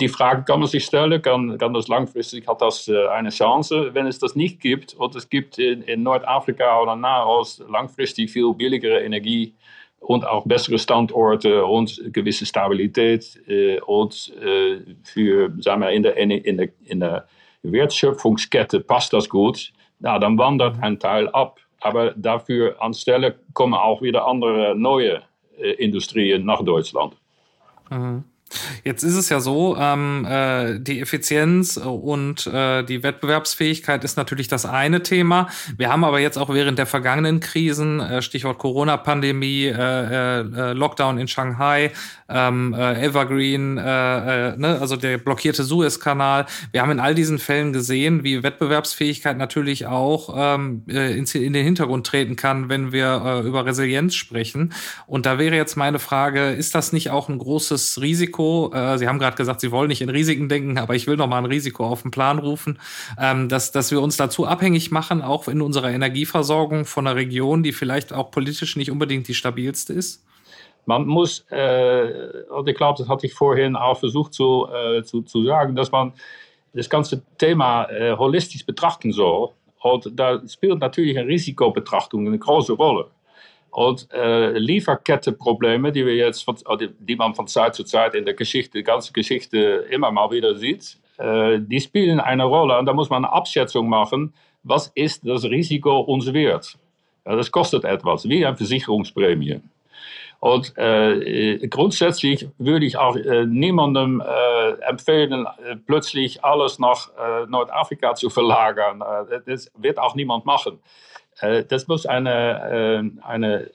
Die 0.00 0.08
Frage 0.08 0.42
kann 0.42 0.58
man 0.58 0.68
sich 0.68 0.84
stellen, 0.84 1.22
kann, 1.22 1.56
kann 1.58 1.72
das 1.72 1.86
langfristig, 1.86 2.48
hat 2.48 2.60
das 2.60 2.88
äh, 2.88 3.06
eine 3.06 3.30
Chance? 3.30 3.94
Wenn 3.94 4.06
es 4.06 4.18
das 4.18 4.34
nicht 4.34 4.60
gibt 4.60 4.94
und 4.94 5.14
es 5.14 5.28
gibt 5.28 5.58
in, 5.58 5.82
in 5.82 6.02
Nordafrika 6.02 6.80
oder 6.82 6.96
Nahost 6.96 7.64
langfristig 7.68 8.30
viel 8.30 8.52
billigere 8.52 9.00
Energie 9.02 9.54
und 10.00 10.26
auch 10.26 10.44
bessere 10.44 10.78
Standorte 10.78 11.64
und 11.64 12.12
gewisse 12.12 12.46
Stabilität 12.46 13.40
äh, 13.46 13.80
und 13.80 14.32
äh, 14.42 14.80
für, 15.04 15.52
sagen 15.60 15.82
wir, 15.82 15.90
in 15.90 16.02
der, 16.02 16.16
in, 16.16 16.56
der, 16.56 16.68
in 16.84 17.00
der 17.00 17.28
Wertschöpfungskette 17.72 18.80
passt 18.80 19.12
das 19.12 19.28
gut, 19.28 19.72
na, 19.98 20.18
dann 20.18 20.38
wandert 20.38 20.82
ein 20.82 20.98
Teil 20.98 21.28
ab. 21.30 21.58
Aber 21.80 22.12
dafür 22.12 22.80
anstelle 22.80 23.38
kommen 23.52 23.74
auch 23.74 24.02
wieder 24.02 24.26
andere 24.26 24.74
neue 24.76 25.22
äh, 25.58 25.72
Industrien 25.72 26.44
nach 26.44 26.62
Deutschland. 26.62 27.14
Mhm. 27.90 28.24
Jetzt 28.84 29.02
ist 29.02 29.16
es 29.16 29.28
ja 29.28 29.40
so, 29.40 29.76
ähm, 29.76 30.24
äh, 30.28 30.78
die 30.78 31.00
Effizienz 31.00 31.76
und 31.76 32.46
äh, 32.46 32.84
die 32.84 33.02
Wettbewerbsfähigkeit 33.02 34.04
ist 34.04 34.16
natürlich 34.16 34.46
das 34.46 34.64
eine 34.64 35.02
Thema. 35.02 35.48
Wir 35.76 35.90
haben 35.90 36.04
aber 36.04 36.20
jetzt 36.20 36.38
auch 36.38 36.48
während 36.54 36.78
der 36.78 36.86
vergangenen 36.86 37.40
Krisen, 37.40 37.98
äh, 37.98 38.22
Stichwort 38.22 38.58
Corona-Pandemie, 38.58 39.64
äh, 39.66 40.40
äh, 40.40 40.72
Lockdown 40.72 41.18
in 41.18 41.26
Shanghai, 41.26 41.90
ähm, 42.28 42.74
äh, 42.74 43.04
Evergreen, 43.04 43.78
äh, 43.78 44.50
äh, 44.50 44.56
ne, 44.56 44.78
also 44.80 44.96
der 44.96 45.18
blockierte 45.18 45.64
Suezkanal. 45.64 46.46
Wir 46.72 46.82
haben 46.82 46.90
in 46.90 47.00
all 47.00 47.14
diesen 47.14 47.38
Fällen 47.38 47.72
gesehen, 47.72 48.24
wie 48.24 48.42
Wettbewerbsfähigkeit 48.42 49.36
natürlich 49.36 49.86
auch 49.86 50.34
ähm, 50.36 50.82
äh, 50.88 51.16
in, 51.16 51.24
in 51.24 51.52
den 51.52 51.64
Hintergrund 51.64 52.06
treten 52.06 52.36
kann, 52.36 52.68
wenn 52.68 52.92
wir 52.92 53.22
äh, 53.24 53.46
über 53.46 53.66
Resilienz 53.66 54.14
sprechen. 54.14 54.72
Und 55.06 55.26
da 55.26 55.38
wäre 55.38 55.56
jetzt 55.56 55.76
meine 55.76 55.98
Frage, 55.98 56.50
ist 56.50 56.74
das 56.74 56.92
nicht 56.92 57.10
auch 57.10 57.28
ein 57.28 57.38
großes 57.38 58.00
Risiko? 58.00 58.72
Äh, 58.74 58.98
Sie 58.98 59.08
haben 59.08 59.18
gerade 59.18 59.36
gesagt, 59.36 59.60
Sie 59.60 59.70
wollen 59.70 59.88
nicht 59.88 60.02
in 60.02 60.10
Risiken 60.10 60.48
denken, 60.48 60.78
aber 60.78 60.94
ich 60.94 61.06
will 61.06 61.16
noch 61.16 61.28
mal 61.28 61.38
ein 61.38 61.44
Risiko 61.44 61.86
auf 61.86 62.02
den 62.02 62.10
Plan 62.10 62.38
rufen, 62.38 62.78
ähm, 63.20 63.48
dass, 63.48 63.72
dass 63.72 63.90
wir 63.90 64.00
uns 64.00 64.16
dazu 64.16 64.46
abhängig 64.46 64.90
machen, 64.90 65.22
auch 65.22 65.48
in 65.48 65.62
unserer 65.62 65.90
Energieversorgung 65.90 66.84
von 66.84 67.06
einer 67.06 67.16
Region, 67.16 67.62
die 67.62 67.72
vielleicht 67.72 68.12
auch 68.12 68.30
politisch 68.30 68.76
nicht 68.76 68.90
unbedingt 68.90 69.28
die 69.28 69.34
stabilste 69.34 69.92
ist? 69.92 70.22
Man 70.86 71.06
muss, 71.06 71.44
äh, 71.50 72.44
und 72.50 72.68
ich 72.68 72.76
glaube, 72.76 72.98
das 72.98 73.08
hatte 73.08 73.26
ich 73.26 73.34
vorhin 73.34 73.76
auch 73.76 73.98
versucht 73.98 74.32
zu, 74.32 74.68
äh, 74.72 75.02
zu, 75.02 75.22
zu 75.22 75.44
sagen, 75.44 75.76
dass 75.76 75.90
man 75.90 76.12
das 76.72 76.88
ganze 76.88 77.22
Thema 77.38 77.84
äh, 77.90 78.16
holistisch 78.16 78.64
betrachten 78.64 79.12
soll. 79.12 79.50
Und 79.80 80.10
da 80.18 80.40
spielt 80.48 80.78
natürlich 80.78 81.18
eine 81.18 81.28
Risikobetrachtung 81.28 82.26
eine 82.26 82.38
große 82.38 82.72
Rolle. 82.72 83.08
Und 83.70 84.08
äh, 84.12 84.58
Lieferkettenprobleme, 84.58 85.92
die 85.92 86.06
wir 86.06 86.14
jetzt, 86.14 86.44
von, 86.44 86.56
die 86.98 87.16
man 87.16 87.34
von 87.34 87.46
Zeit 87.46 87.74
zu 87.74 87.84
Zeit 87.84 88.14
in 88.14 88.24
der 88.24 88.34
Geschichte, 88.34 88.82
ganze 88.82 89.12
Geschichte 89.12 89.86
immer 89.90 90.10
mal 90.10 90.30
wieder 90.30 90.54
sieht, 90.54 90.98
äh, 91.18 91.58
die 91.60 91.80
spielen 91.80 92.20
eine 92.20 92.44
Rolle. 92.44 92.78
Und 92.78 92.86
da 92.86 92.92
muss 92.92 93.10
man 93.10 93.24
eine 93.24 93.32
Abschätzung 93.32 93.88
machen, 93.88 94.32
was 94.62 94.88
ist 94.94 95.26
das 95.26 95.44
Risiko 95.44 96.00
uns 96.00 96.32
wert? 96.32 96.78
Ja, 97.26 97.36
das 97.36 97.50
kostet 97.50 97.84
etwas, 97.84 98.28
wie 98.28 98.46
eine 98.46 98.56
Versicherungsprämie. 98.56 99.60
Und 100.40 100.76
äh, 100.76 101.66
grundsätzlich 101.68 102.48
würde 102.58 102.86
ich 102.86 102.98
auch 102.98 103.16
äh, 103.16 103.46
niemandem 103.46 104.20
äh, 104.20 104.72
empfehlen, 104.82 105.46
äh, 105.46 105.76
plötzlich 105.76 106.44
alles 106.44 106.78
nach 106.78 107.10
äh, 107.16 107.46
Nordafrika 107.46 108.14
zu 108.14 108.28
verlagern. 108.28 109.00
Äh, 109.00 109.40
das 109.46 109.72
wird 109.76 109.98
auch 109.98 110.14
niemand 110.14 110.44
machen. 110.44 110.78
das 111.68 111.86
muss 111.86 112.06
eine, 112.06 113.12
eine 113.22 113.70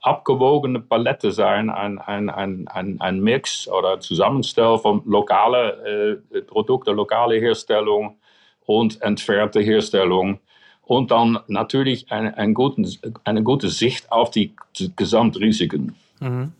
abgewogene 0.00 0.78
Palette 0.78 1.32
sein, 1.32 1.68
ein, 1.68 1.98
ein, 1.98 2.30
ein, 2.30 2.68
ein, 2.68 3.00
ein 3.00 3.20
Mix 3.20 3.66
oder 3.66 3.98
Zusammenstell 3.98 4.78
von 4.78 5.02
lokale 5.04 6.22
Produkte, 6.46 6.92
lokale 6.92 7.40
Herstellung 7.40 8.18
und 8.66 9.02
entfernte 9.02 9.60
Herstellung 9.60 10.38
und 10.86 11.10
dann 11.10 11.38
natürlich 11.48 12.10
eine, 12.10 12.36
eine, 12.36 12.52
guten, 12.52 12.86
eine 13.24 13.42
gute 13.42 13.68
Sicht 13.68 14.10
auf 14.12 14.30
die 14.30 14.54
Gesamtrisiken. 14.96 15.94
Mhm. 16.20 16.52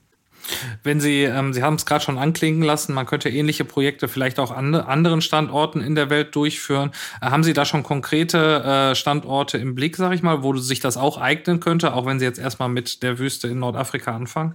Wenn 0.83 1.01
Sie, 1.01 1.23
ähm, 1.23 1.53
Sie 1.53 1.63
haben 1.63 1.75
es 1.75 1.87
gerade 1.87 2.05
schon 2.05 2.19
anklingen 2.19 2.63
lassen, 2.63 2.93
man 2.95 3.07
könnte 3.07 3.31
ähnliche 3.31 3.65
Projekte 3.65 4.09
vielleicht 4.09 4.39
auch 4.39 4.51
an 4.51 4.75
anderen 4.75 5.23
Standorten 5.23 5.81
in 5.81 5.95
der 5.95 6.11
Welt 6.11 6.35
durchführen. 6.35 6.93
Äh, 7.21 7.27
haben 7.27 7.43
Sie 7.43 7.55
da 7.55 7.65
schon 7.65 7.83
konkrete 7.83 8.63
äh, 8.63 8.95
Standorte 8.95 9.59
im 9.59 9.75
Blick, 9.75 9.97
sage 9.97 10.15
ich 10.15 10.23
mal, 10.23 10.43
wo 10.43 10.55
sich 10.57 10.81
das 10.81 10.97
auch 10.97 11.19
eignen 11.19 11.61
könnte, 11.61 11.95
auch 11.95 12.07
wenn 12.07 12.19
Sie 12.19 12.25
jetzt 12.25 12.39
erstmal 12.39 12.69
mit 12.69 13.03
der 13.03 13.19
Wüste 13.19 13.49
in 13.49 13.59
Nordafrika 13.59 14.15
anfangen? 14.15 14.55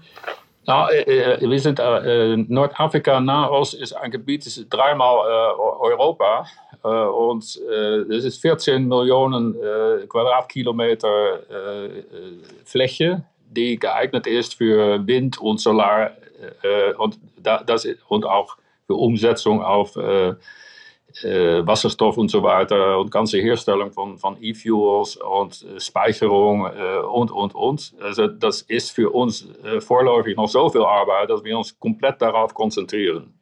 Ja, 0.65 0.87
äh, 0.89 1.01
äh 1.01 1.49
wir 1.49 1.59
sind 1.59 1.79
äh, 1.79 2.37
Nordafrika, 2.37 3.19
Nahost 3.19 3.73
ist 3.73 3.93
ein 3.93 4.11
Gebiet, 4.11 4.45
das 4.45 4.57
ist 4.57 4.69
dreimal 4.69 5.25
äh, 5.25 5.59
Europa. 5.59 6.45
Und 6.81 7.59
äh, 7.69 8.05
das 8.07 8.23
ist 8.23 8.41
14 8.41 8.87
Millionen 8.87 9.53
Quadratkilometer 10.07 11.41
Fläche, 12.63 13.25
die 13.49 13.77
geeignet 13.77 14.27
ist 14.27 14.55
für 14.55 15.05
Wind 15.05 15.37
und 15.39 15.59
Solar 15.59 16.11
und, 16.97 17.19
das, 17.41 17.85
und 18.07 18.25
auch 18.25 18.55
für 18.87 18.95
Umsetzung 18.95 19.61
auf 19.61 19.97
Wasserstoff 19.97 22.17
und 22.17 22.29
so 22.29 22.43
weiter 22.43 22.97
und 22.99 23.11
ganze 23.11 23.39
Herstellung 23.39 23.91
von, 23.91 24.17
von 24.17 24.41
E-Fuels 24.41 25.17
und 25.17 25.65
Speicherung 25.79 26.65
und, 27.11 27.31
und, 27.31 27.55
und. 27.55 27.93
Also 27.99 28.27
das 28.27 28.61
ist 28.61 28.91
für 28.91 29.09
uns 29.09 29.49
vorläufig 29.79 30.37
noch 30.37 30.47
so 30.47 30.69
viel 30.69 30.83
Arbeit, 30.83 31.29
dass 31.29 31.43
wir 31.43 31.57
uns 31.57 31.77
komplett 31.77 32.21
darauf 32.21 32.53
konzentrieren. 32.53 33.33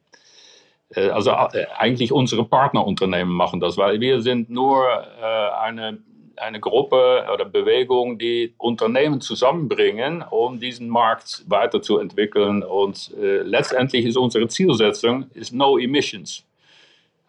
Äh, 0.94 1.08
also 1.08 1.30
äh, 1.30 1.66
eigentlich 1.76 2.12
unsere 2.12 2.44
Partnerunternehmen 2.44 3.32
machen 3.32 3.60
das, 3.60 3.76
weil 3.76 4.00
wir 4.00 4.20
sind 4.20 4.50
nur 4.50 4.86
äh, 4.86 5.50
eine, 5.60 5.98
eine 6.36 6.60
Gruppe 6.60 7.26
oder 7.32 7.44
Bewegung, 7.44 8.18
die 8.18 8.54
Unternehmen 8.58 9.20
zusammenbringen, 9.20 10.22
um 10.22 10.60
diesen 10.60 10.88
Markt 10.88 11.44
weiterzuentwickeln. 11.48 12.62
Und 12.62 13.10
letztendlich 13.16 14.06
ist 14.06 14.16
unsere 14.16 14.46
Zielsetzung 14.46 15.26
ist 15.34 15.52
No 15.52 15.78
Emissions. 15.78 16.44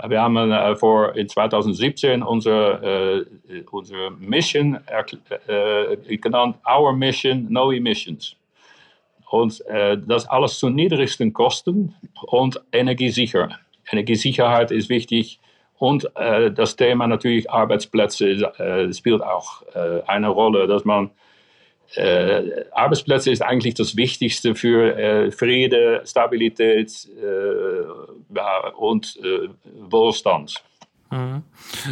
Wir 0.07 0.21
haben 0.21 0.77
vor 0.77 1.15
in 1.15 1.27
2017 1.27 2.21
unsere, 2.21 3.25
unsere 3.71 4.11
Mission 4.11 4.77
genannt 6.07 6.57
Our 6.65 6.93
Mission 6.93 7.47
No 7.49 7.71
Emissions. 7.71 8.35
Und 9.29 9.63
äh, 9.67 9.97
das 9.97 10.27
alles 10.27 10.57
zu 10.57 10.69
niedrigsten 10.69 11.33
Kosten 11.33 11.95
und 12.23 12.61
energiesicher. 12.71 13.59
Energiesicherheit 13.91 14.71
ist 14.71 14.89
wichtig 14.89 15.39
Und 15.77 16.09
äh, 16.15 16.51
das 16.51 16.75
Thema 16.75 17.07
natürlich 17.07 17.49
Arbeitsplätze 17.49 18.29
äh, 18.29 18.93
spielt 18.93 19.21
auch 19.21 19.63
eine 20.07 20.27
Rolle, 20.27 20.67
dass 20.67 20.83
man 20.85 21.11
Arbeitsplätze 22.71 23.31
ist 23.31 23.41
eigentlich 23.41 23.73
das 23.73 23.95
Wichtigste 23.95 24.53
für 24.53 25.31
Friede, 25.31 26.03
Stabilität 26.05 27.09
und 28.77 29.19
Wohlstand. 29.89 30.63
Mhm. 31.11 31.43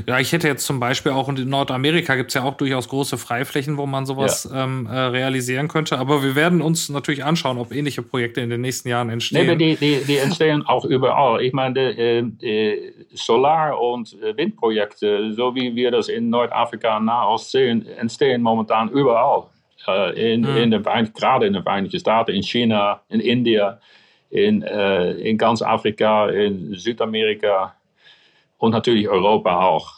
Ja, 0.06 0.20
ich 0.20 0.32
hätte 0.32 0.48
jetzt 0.48 0.66
zum 0.66 0.80
Beispiel 0.80 1.12
auch 1.12 1.28
in 1.30 1.50
Nordamerika 1.50 2.16
gibt 2.16 2.30
es 2.30 2.36
ja 2.36 2.44
auch 2.44 2.56
durchaus 2.56 2.88
große 2.88 3.18
Freiflächen, 3.18 3.78
wo 3.78 3.86
man 3.86 4.06
sowas 4.06 4.50
ja. 4.52 4.64
ähm, 4.64 4.86
äh, 4.86 4.96
realisieren 4.96 5.68
könnte. 5.68 5.98
Aber 5.98 6.24
wir 6.24 6.36
werden 6.36 6.62
uns 6.62 6.90
natürlich 6.90 7.24
anschauen, 7.24 7.58
ob 7.58 7.72
ähnliche 7.72 8.04
Projekte 8.04 8.42
in 8.42 8.50
den 8.50 8.62
nächsten 8.62 8.90
Jahren 8.90 9.10
entstehen. 9.10 9.48
Nee, 9.48 9.56
die, 9.56 9.76
die, 9.76 10.06
die 10.06 10.18
entstehen 10.18 10.66
auch 10.66 10.86
überall. 10.86 11.42
Ich 11.42 11.54
meine, 11.54 11.80
äh, 11.98 12.20
äh, 12.42 12.94
Solar- 13.14 13.80
und 13.82 14.16
Windprojekte, 14.36 15.34
so 15.34 15.56
wie 15.56 15.76
wir 15.76 15.92
das 15.92 16.10
in 16.10 16.30
Nordafrika 16.30 17.00
Nahost 17.00 17.52
sehen, 17.52 17.88
entstehen 17.88 18.42
momentan 18.42 18.90
überall. 18.90 19.46
Äh, 19.88 20.34
in, 20.34 20.42
mhm. 20.42 20.58
in 20.58 20.72
den, 20.72 20.84
gerade 21.14 21.48
in 21.48 21.54
den 21.54 21.64
Vereinigten 21.64 22.00
Staaten, 22.00 22.32
in 22.32 22.44
China, 22.44 23.02
in 23.10 23.20
India, 23.20 23.80
in, 24.30 24.62
äh, 24.62 25.12
in 25.14 25.38
ganz 25.38 25.62
Afrika, 25.62 26.30
in 26.30 26.74
Südamerika 26.74 27.74
und 28.58 28.72
natürlich 28.72 29.10
Europa 29.10 29.62
auch. 29.62 29.94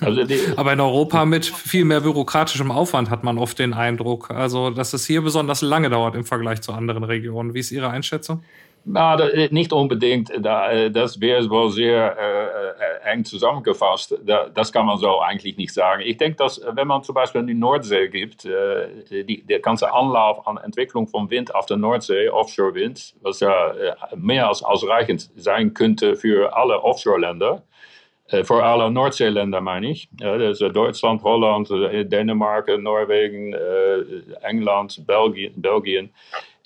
Also 0.00 0.22
Aber 0.56 0.72
in 0.72 0.80
Europa 0.80 1.24
mit 1.24 1.46
viel 1.46 1.84
mehr 1.84 2.00
bürokratischem 2.00 2.70
Aufwand 2.70 3.10
hat 3.10 3.24
man 3.24 3.38
oft 3.38 3.58
den 3.58 3.72
Eindruck. 3.74 4.30
Also, 4.30 4.70
dass 4.70 4.92
es 4.92 5.06
hier 5.06 5.22
besonders 5.22 5.62
lange 5.62 5.90
dauert 5.90 6.14
im 6.14 6.24
Vergleich 6.24 6.60
zu 6.62 6.72
anderen 6.72 7.04
Regionen. 7.04 7.54
Wie 7.54 7.60
ist 7.60 7.70
Ihre 7.70 7.90
Einschätzung? 7.90 8.42
Na, 8.84 9.14
äh, 9.14 9.48
nicht 9.52 9.72
unbedingt. 9.72 10.30
Äh, 10.30 10.90
das 10.90 11.20
wäre 11.20 11.48
wohl 11.48 11.70
sehr 11.70 12.16
äh, 12.18 13.10
eng 13.10 13.24
zusammengefasst. 13.24 14.18
Das 14.24 14.72
kann 14.72 14.86
man 14.86 14.98
so 14.98 15.20
eigentlich 15.20 15.56
nicht 15.56 15.72
sagen. 15.72 16.02
Ich 16.04 16.16
denke, 16.16 16.38
dass 16.38 16.60
wenn 16.72 16.88
man 16.88 17.02
zum 17.04 17.14
Beispiel 17.14 17.42
in 17.42 17.46
die 17.46 17.54
Nordsee 17.54 18.08
gibt, 18.08 18.44
die, 18.44 19.44
der 19.46 19.60
ganze 19.60 19.92
Anlauf 19.92 20.46
an 20.46 20.56
Entwicklung 20.56 21.06
von 21.06 21.30
Wind 21.30 21.54
auf 21.54 21.66
der 21.66 21.76
Nordsee, 21.76 22.28
Offshore-Wind, 22.28 23.14
was 23.22 23.40
ja 23.40 23.74
mehr 24.16 24.48
als 24.48 24.62
ausreichend 24.62 25.30
sein 25.36 25.74
könnte 25.74 26.16
für 26.16 26.56
alle 26.56 26.82
Offshore-Länder, 26.82 27.62
voor 28.42 28.62
alle 28.62 28.90
Noordzeeländer 28.90 29.62
meine 29.62 29.90
ich. 29.90 30.08
Ja, 30.16 30.36
dus 30.38 30.58
Duitsland, 30.58 31.22
Holland, 31.22 31.68
Denemarken, 32.10 32.82
Norwegen, 32.82 33.54
Engeland, 34.42 35.02
Belgien. 35.06 35.52
Belgien. 35.56 36.10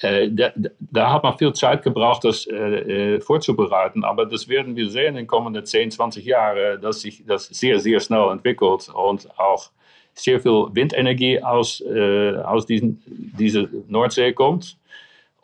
Äh, 0.03 0.29
da, 0.31 0.53
da, 0.79 1.13
hat 1.13 1.23
man 1.23 1.39
viel 1.39 1.53
Zeit 1.55 1.83
gebraucht, 1.83 2.25
das 2.25 2.47
äh, 2.47 3.21
vorzubereiten. 3.21 4.05
Aber 4.05 4.27
das 4.27 4.49
werden 4.49 4.77
wir 4.77 4.91
sehen 4.91 5.09
in 5.09 5.15
den 5.17 5.27
kommenden 5.27 5.65
10, 5.65 5.91
20 5.91 6.25
Jahren, 6.25 6.81
dass 6.81 7.01
sich 7.01 7.25
das 7.27 7.47
sehr, 7.47 7.79
sehr 7.81 8.01
schnell 8.01 8.29
entwickelt 8.31 8.91
und 8.95 9.29
auch 9.39 9.71
sehr 10.13 10.41
viel 10.41 10.67
Windenergie 10.73 11.43
aus, 11.43 11.81
äh, 11.81 12.37
aus 12.37 12.67
diesen, 12.67 13.03
dieser 13.07 13.69
Nordsee 13.89 14.33
kommt. 14.33 14.77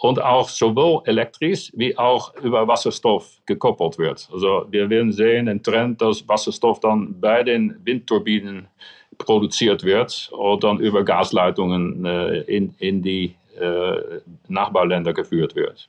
Und 0.03 0.21
auch 0.21 0.49
sowohl 0.49 1.03
elektrisch 1.05 1.71
wie 1.77 1.97
auch 1.97 2.35
über 2.43 2.67
Wasserstoff 2.67 3.39
gekoppelt 3.47 3.99
wird. 3.99 4.29
Also 4.33 4.67
wir 4.69 4.91
werden 4.91 5.13
sehen, 5.13 5.49
ein 5.49 5.63
Trend, 5.63 6.03
dass 6.03 6.27
Wasserstoff 6.27 6.81
dann 6.81 7.21
bei 7.21 7.45
den 7.45 7.77
Windturbinen 7.85 8.67
produziert 9.17 9.85
wird 9.85 10.29
und 10.33 10.65
dann 10.65 10.81
über 10.81 11.05
Gasleitungen 11.05 12.05
äh, 12.05 12.41
in, 12.41 12.75
in 12.81 13.01
die 13.01 13.37
äh, 13.61 14.21
Nachbarländer 14.49 15.13
geführt 15.13 15.55
wird. 15.55 15.89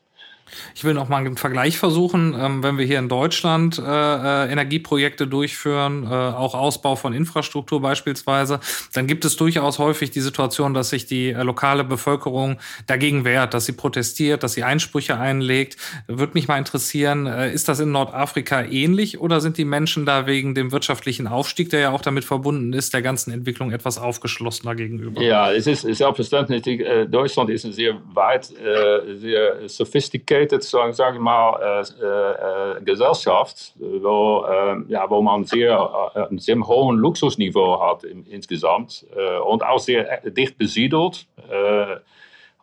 Ich 0.76 0.84
will 0.84 0.94
noch 0.94 1.10
mal 1.10 1.18
einen 1.18 1.38
Vergleich 1.38 1.78
versuchen. 1.78 2.36
Ähm, 2.40 2.64
wenn 2.64 2.78
wir 2.78 2.86
hier 2.86 3.00
in 3.00 3.10
Deutschland 3.10 3.80
äh, 3.80 3.84
äh, 3.84 4.52
Energieprojekte 4.52 5.28
durchführen, 5.28 6.04
äh, 6.04 6.08
auch 6.08 6.56
Ausbau 6.56 6.96
von 6.96 7.14
Infrastruktur 7.14 7.82
beispielsweise, 7.82 8.60
dann 8.94 9.08
gibt 9.08 9.26
es 9.26 9.36
durchaus 9.36 9.80
häufig 9.80 10.12
die 10.12 10.22
Situation, 10.22 10.74
dass 10.74 10.90
sich 10.90 11.06
die 11.06 11.30
äh, 11.30 11.44
lokale 11.44 11.84
Bevölkerung 11.84 12.60
dagegen 12.88 13.26
wehrt, 13.26 13.54
dass 13.54 13.66
sie 13.66 13.74
protestiert, 13.74 14.44
dass 14.44 14.54
sie 14.54 14.64
Einsprüche 14.64 15.18
einlegt. 15.18 15.78
Würde 16.08 16.34
mich 16.34 16.48
mal 16.48 16.58
interessieren, 16.58 17.28
äh, 17.28 17.54
ist 17.54 17.68
das 17.68 17.80
in 17.80 17.92
Nordafrika 17.92 18.64
ähnlich 18.64 19.20
oder 19.20 19.42
sind 19.42 19.58
die 19.58 19.66
Menschen 19.66 20.06
da 20.06 20.28
wegen 20.28 20.56
dem 20.56 20.72
wirtschaftlichen 20.72 21.28
Aufstieg, 21.28 21.70
der 21.70 21.80
ja 21.80 21.92
auch 21.92 22.02
damit 22.02 22.24
verbunden 22.24 22.74
ist, 22.74 22.94
der 22.94 23.02
ganzen 23.02 23.32
Entwicklung 23.32 23.72
etwas 23.72 23.98
aufgeschlossener 23.98 24.76
gegenüber? 24.76 25.22
Ja, 25.22 25.52
es 25.52 25.68
ist 25.68 25.82
selbstverständlich. 25.82 26.66
Äh, 26.68 27.06
Deutschland 27.08 27.50
ist 27.50 27.66
ein 27.66 27.74
sehr 27.74 28.00
weit, 28.14 28.46
sehr 28.46 29.68
sophisticated 29.68 30.43
sophisticated, 30.50 30.64
sagen 30.96 31.18
wir 31.18 31.22
mal, 31.22 31.84
äh, 32.02 32.78
äh, 32.78 32.84
Gesellschaft, 32.84 33.74
wo, 33.80 34.46
äh, 34.46 34.92
ja, 34.92 35.10
wo 35.10 35.22
man 35.22 35.44
sehr, 35.44 36.12
äh, 36.16 36.20
ein 36.30 36.40
sehr 36.40 36.60
hohen 36.60 36.98
Luxusniveau 36.98 37.80
hat 37.80 38.04
im, 38.04 38.26
insgesamt 38.30 39.06
äh, 39.16 39.40
und 39.40 39.64
auch 39.64 39.80
sehr 39.80 40.22
dicht 40.30 40.58
besiedelt. 40.58 41.28
Äh, 41.50 41.98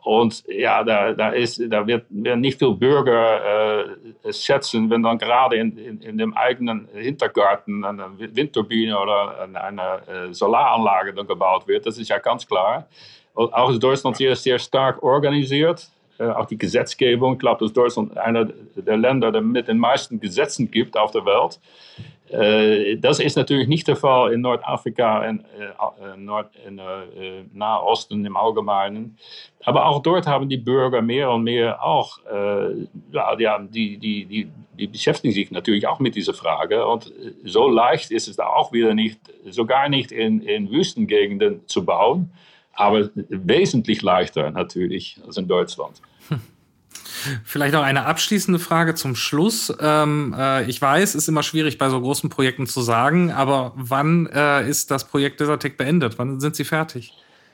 und 0.02 0.44
ja, 0.48 0.82
da, 0.82 1.12
da, 1.12 1.28
ist, 1.28 1.60
da 1.68 1.86
wird, 1.86 2.06
werden 2.08 2.40
nicht 2.40 2.58
viele 2.58 2.72
Bürger 2.72 3.84
äh, 4.24 4.32
schätzen, 4.32 4.88
wenn 4.88 5.02
dann 5.02 5.18
gerade 5.18 5.56
in, 5.56 5.76
in, 5.76 6.00
in, 6.00 6.16
dem 6.16 6.34
eigenen 6.34 6.88
Hintergarten 6.94 7.84
eine 7.84 8.06
Windturbine 8.16 8.98
oder 8.98 9.40
eine, 9.42 9.62
eine 9.62 10.32
Solaranlage 10.32 11.12
dann 11.12 11.26
gebaut 11.26 11.68
wird. 11.68 11.84
Das 11.84 11.98
ist 11.98 12.08
ja 12.08 12.18
ganz 12.18 12.46
klar. 12.46 12.86
Auch 13.34 13.70
ist 13.70 13.82
Deutschland 13.82 14.16
sehr, 14.16 14.34
sehr 14.36 14.58
stark 14.58 15.02
organisiert. 15.02 15.90
Äh, 16.20 16.28
auch 16.32 16.44
die 16.44 16.58
Gesetzgebung. 16.58 17.34
Ich 17.34 17.38
glaube, 17.38 17.64
dass 17.64 17.72
Deutschland 17.72 18.16
einer 18.18 18.44
der 18.76 18.98
Länder 18.98 19.32
der 19.32 19.40
mit 19.40 19.68
den 19.68 19.78
meisten 19.78 20.20
Gesetzen 20.20 20.70
gibt 20.70 20.98
auf 20.98 21.12
der 21.12 21.24
Welt. 21.24 21.58
Äh, 22.28 22.98
das 22.98 23.20
ist 23.20 23.38
natürlich 23.38 23.68
nicht 23.68 23.88
der 23.88 23.96
Fall 23.96 24.34
in 24.34 24.42
Nordafrika 24.42 25.26
und 25.26 25.40
äh, 25.40 26.16
Nord 26.18 26.50
in 26.66 26.78
Nahosten 27.54 28.26
im 28.26 28.36
Allgemeinen. 28.36 29.16
Aber 29.64 29.86
auch 29.86 30.02
dort 30.02 30.26
haben 30.26 30.50
die 30.50 30.58
Bürger 30.58 31.00
mehr 31.00 31.30
und 31.30 31.44
mehr 31.44 31.82
auch, 31.82 32.18
ja, 33.12 33.58
die, 33.58 33.98
die, 33.98 34.24
die, 34.26 34.48
die 34.78 34.86
beschäftigen 34.86 35.34
sich 35.34 35.50
natürlich 35.50 35.86
auch 35.86 36.00
mit 36.00 36.14
dieser 36.14 36.34
Frage. 36.34 36.86
Und 36.86 37.12
so 37.44 37.68
leicht 37.68 38.10
ist 38.10 38.28
es 38.28 38.36
da 38.36 38.46
auch 38.46 38.72
wieder 38.72 38.94
nicht, 38.94 39.20
sogar 39.46 39.88
nicht 39.88 40.12
in, 40.12 40.40
in 40.42 40.70
Wüstengegenden 40.70 41.66
zu 41.66 41.84
bauen 41.84 42.30
aber 42.80 43.10
wesentlich 43.14 44.00
leichter 44.02 44.50
natürlich 44.50 45.20
als 45.26 45.36
in 45.36 45.46
Deutschland. 45.46 46.00
Vielleicht 47.44 47.74
noch 47.74 47.82
eine 47.82 48.06
abschließende 48.06 48.58
Frage 48.58 48.94
zum 48.94 49.14
Schluss. 49.16 49.72
Ähm, 49.80 50.34
äh, 50.38 50.68
ich 50.68 50.80
weiß, 50.80 51.10
es 51.10 51.14
ist 51.14 51.28
immer 51.28 51.42
schwierig 51.42 51.78
bei 51.78 51.88
so 51.88 52.00
großen 52.00 52.30
Projekten 52.30 52.66
zu 52.66 52.80
sagen, 52.80 53.32
aber 53.32 53.72
wann 53.76 54.26
äh, 54.26 54.68
ist 54.68 54.90
das 54.90 55.06
Projekt 55.06 55.40
Desertec 55.40 55.76
beendet? 55.76 56.18
Wann 56.18 56.40
sind 56.40 56.56
Sie 56.56 56.64
fertig? 56.64 57.12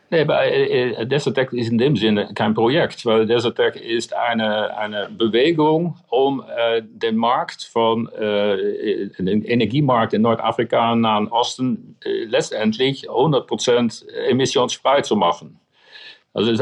Nee, 0.09 0.21
aber 0.21 0.45
äh, 0.45 1.05
Desertec 1.05 1.53
ist 1.53 1.69
in 1.69 1.79
dem 1.79 1.97
Sinne 1.97 2.33
kein 2.35 2.55
Projekt, 2.55 3.05
weil 3.05 3.27
Desertec 3.27 3.75
ist 3.75 4.15
eine, 4.15 4.77
eine 4.77 5.09
Bewegung, 5.11 5.97
um 6.09 6.45
äh, 6.57 6.81
den 6.83 7.17
Markt 7.17 7.65
von, 7.65 8.07
äh, 8.13 9.09
den 9.19 9.43
Energiemarkt 9.43 10.13
in 10.15 10.23
Nordafrika 10.23 10.95
Nahen 10.95 11.27
Osten 11.27 11.97
äh, 12.05 12.25
letztendlich 12.25 13.11
100% 13.11 14.09
emissionsfrei 14.29 15.01
zu 15.01 15.17
machen. 15.17 15.59
Also 16.35 16.55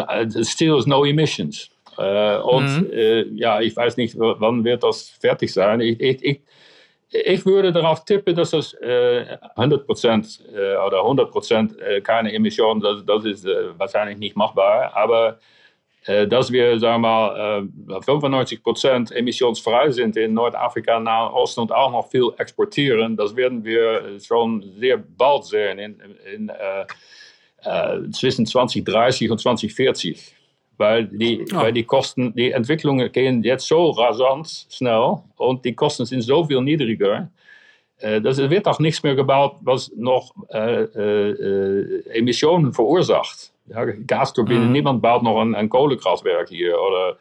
still 0.45 0.79
is 0.79 0.87
no 0.87 1.05
emissions. 1.05 1.69
Äh, 1.99 2.39
und 2.39 2.89
mhm. 2.89 2.91
Äh, 2.93 3.23
ja, 3.35 3.61
ich 3.61 3.77
weiß 3.77 3.97
nicht, 3.97 4.17
wann 4.19 4.65
wird 4.65 4.83
das 4.83 5.09
fertig 5.09 5.53
sein. 5.53 5.81
Ich, 5.81 6.01
ich, 6.01 6.25
ich, 6.25 6.41
ich 7.11 7.47
würde 7.47 7.73
darauf 7.73 8.05
tippen, 8.05 8.35
dass 8.35 8.53
es 8.53 8.75
äh, 8.75 9.39
100% 9.57 10.41
äh, 10.53 10.77
oder 10.77 11.03
100% 11.03 11.79
äh, 11.79 12.01
keine 12.01 12.33
Emissionen, 12.33 12.81
das, 12.81 13.05
das 13.05 13.25
ist 13.25 13.47
äh, 13.47 13.79
wahrscheinlich 13.79 14.19
nicht 14.19 14.37
machbar. 14.37 14.95
Aber 14.97 15.39
äh, 16.07 16.27
dass 16.27 16.51
wir, 16.51 16.79
sagen 16.79 17.03
wir 17.03 17.09
mal, 17.09 18.01
95% 18.01 19.13
emissionsfrei 19.13 19.91
sind 19.91 20.17
in 20.17 20.35
Nordafrika, 20.35 20.99
Nahen 20.99 21.33
Osten 21.33 21.61
und 21.61 21.73
auch 21.73 21.93
noch 21.93 22.11
viel 22.11 22.31
exportieren, 22.39 23.17
das 23.17 23.37
werden 23.37 23.65
wir 23.65 24.19
schon 24.21 24.63
sehr 24.79 24.99
bald 24.99 25.45
sehen 25.45 25.79
in, 25.79 26.01
in 26.35 26.53
zwischen 28.13 28.45
2030 28.45 29.31
und 29.31 29.41
2040. 29.41 30.35
Weil 30.77 31.07
die, 31.07 31.45
oh. 31.53 31.57
weil 31.57 31.73
die 31.73 31.85
Kosten, 31.85 32.35
die 32.35 32.51
Entwicklungen 32.51 33.11
gehen 33.13 33.43
jetzt 33.43 33.69
so 33.69 33.91
rasant 33.91 34.67
schnell 34.71 35.19
und 35.37 35.65
die 35.65 35.75
Kosten 35.75 36.05
sind 36.05 36.23
so 36.23 36.45
viel 36.45 36.61
niedriger. 36.61 37.31
Äh, 37.99 38.21
dass 38.21 38.39
es 38.39 38.51
wird 38.51 38.67
auch 38.67 38.81
nichts 38.81 39.03
mehr 39.03 39.15
gebaut, 39.15 39.57
was 39.61 39.91
noch 39.97 40.33
äh, 40.53 40.83
äh, 40.83 42.09
Emissionen 42.11 42.73
verursacht. 42.73 43.53
Ja, 43.67 43.85
Gasturbinen, 43.85 44.67
mhm. 44.67 44.73
niemand 44.73 45.03
baut 45.03 45.23
noch 45.23 45.41
ein, 45.41 45.55
ein 45.55 45.69
Kohlekraftwerk 45.69 46.49
hier 46.51 46.77
oder, 46.79 47.17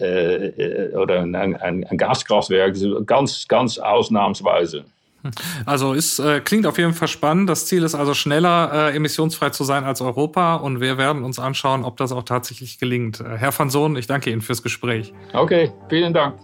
äh, 0.00 0.46
äh, 0.46 0.96
oder 0.96 1.20
ein, 1.20 1.34
ein, 1.36 1.84
ein 1.84 1.96
Gaskraftwerk, 1.96 2.76
ganz, 3.06 3.46
ganz 3.46 3.78
ausnahmsweise. 3.78 4.84
Also 5.66 5.92
ist, 5.92 6.18
äh, 6.18 6.40
klingt 6.40 6.66
auf 6.66 6.78
jeden 6.78 6.94
Fall 6.94 7.08
spannend. 7.08 7.48
Das 7.48 7.66
Ziel 7.66 7.82
ist 7.82 7.94
also 7.94 8.14
schneller 8.14 8.90
äh, 8.90 8.96
emissionsfrei 8.96 9.50
zu 9.50 9.64
sein 9.64 9.84
als 9.84 10.00
Europa 10.00 10.56
und 10.56 10.80
wir 10.80 10.98
werden 10.98 11.24
uns 11.24 11.38
anschauen, 11.38 11.84
ob 11.84 11.96
das 11.96 12.12
auch 12.12 12.22
tatsächlich 12.22 12.78
gelingt. 12.78 13.20
Äh, 13.20 13.36
Herr 13.36 13.56
van 13.56 13.70
Sohn, 13.70 13.96
ich 13.96 14.06
danke 14.06 14.30
Ihnen 14.30 14.40
fürs 14.40 14.62
Gespräch. 14.62 15.12
Okay, 15.32 15.72
vielen 15.88 16.14
Dank. 16.14 16.36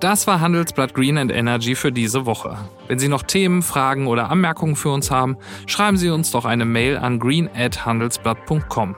Das 0.00 0.26
war 0.26 0.40
Handelsblatt 0.40 0.92
Green 0.92 1.16
and 1.16 1.32
Energy 1.32 1.74
für 1.74 1.90
diese 1.90 2.26
Woche. 2.26 2.58
Wenn 2.88 2.98
Sie 2.98 3.08
noch 3.08 3.22
Themen, 3.22 3.62
Fragen 3.62 4.06
oder 4.06 4.30
Anmerkungen 4.30 4.76
für 4.76 4.90
uns 4.90 5.10
haben, 5.10 5.38
schreiben 5.66 5.96
Sie 5.96 6.10
uns 6.10 6.30
doch 6.30 6.44
eine 6.44 6.64
Mail 6.64 6.98
an 6.98 7.18
green@handelsblatt.com. 7.18 8.96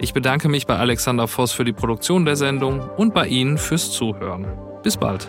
Ich 0.00 0.12
bedanke 0.14 0.48
mich 0.48 0.66
bei 0.66 0.76
Alexander 0.76 1.28
Voss 1.28 1.52
für 1.52 1.64
die 1.64 1.72
Produktion 1.72 2.24
der 2.24 2.36
Sendung 2.36 2.80
und 2.96 3.14
bei 3.14 3.26
Ihnen 3.26 3.58
fürs 3.58 3.92
Zuhören. 3.92 4.46
Bis 4.82 4.96
bald. 4.96 5.28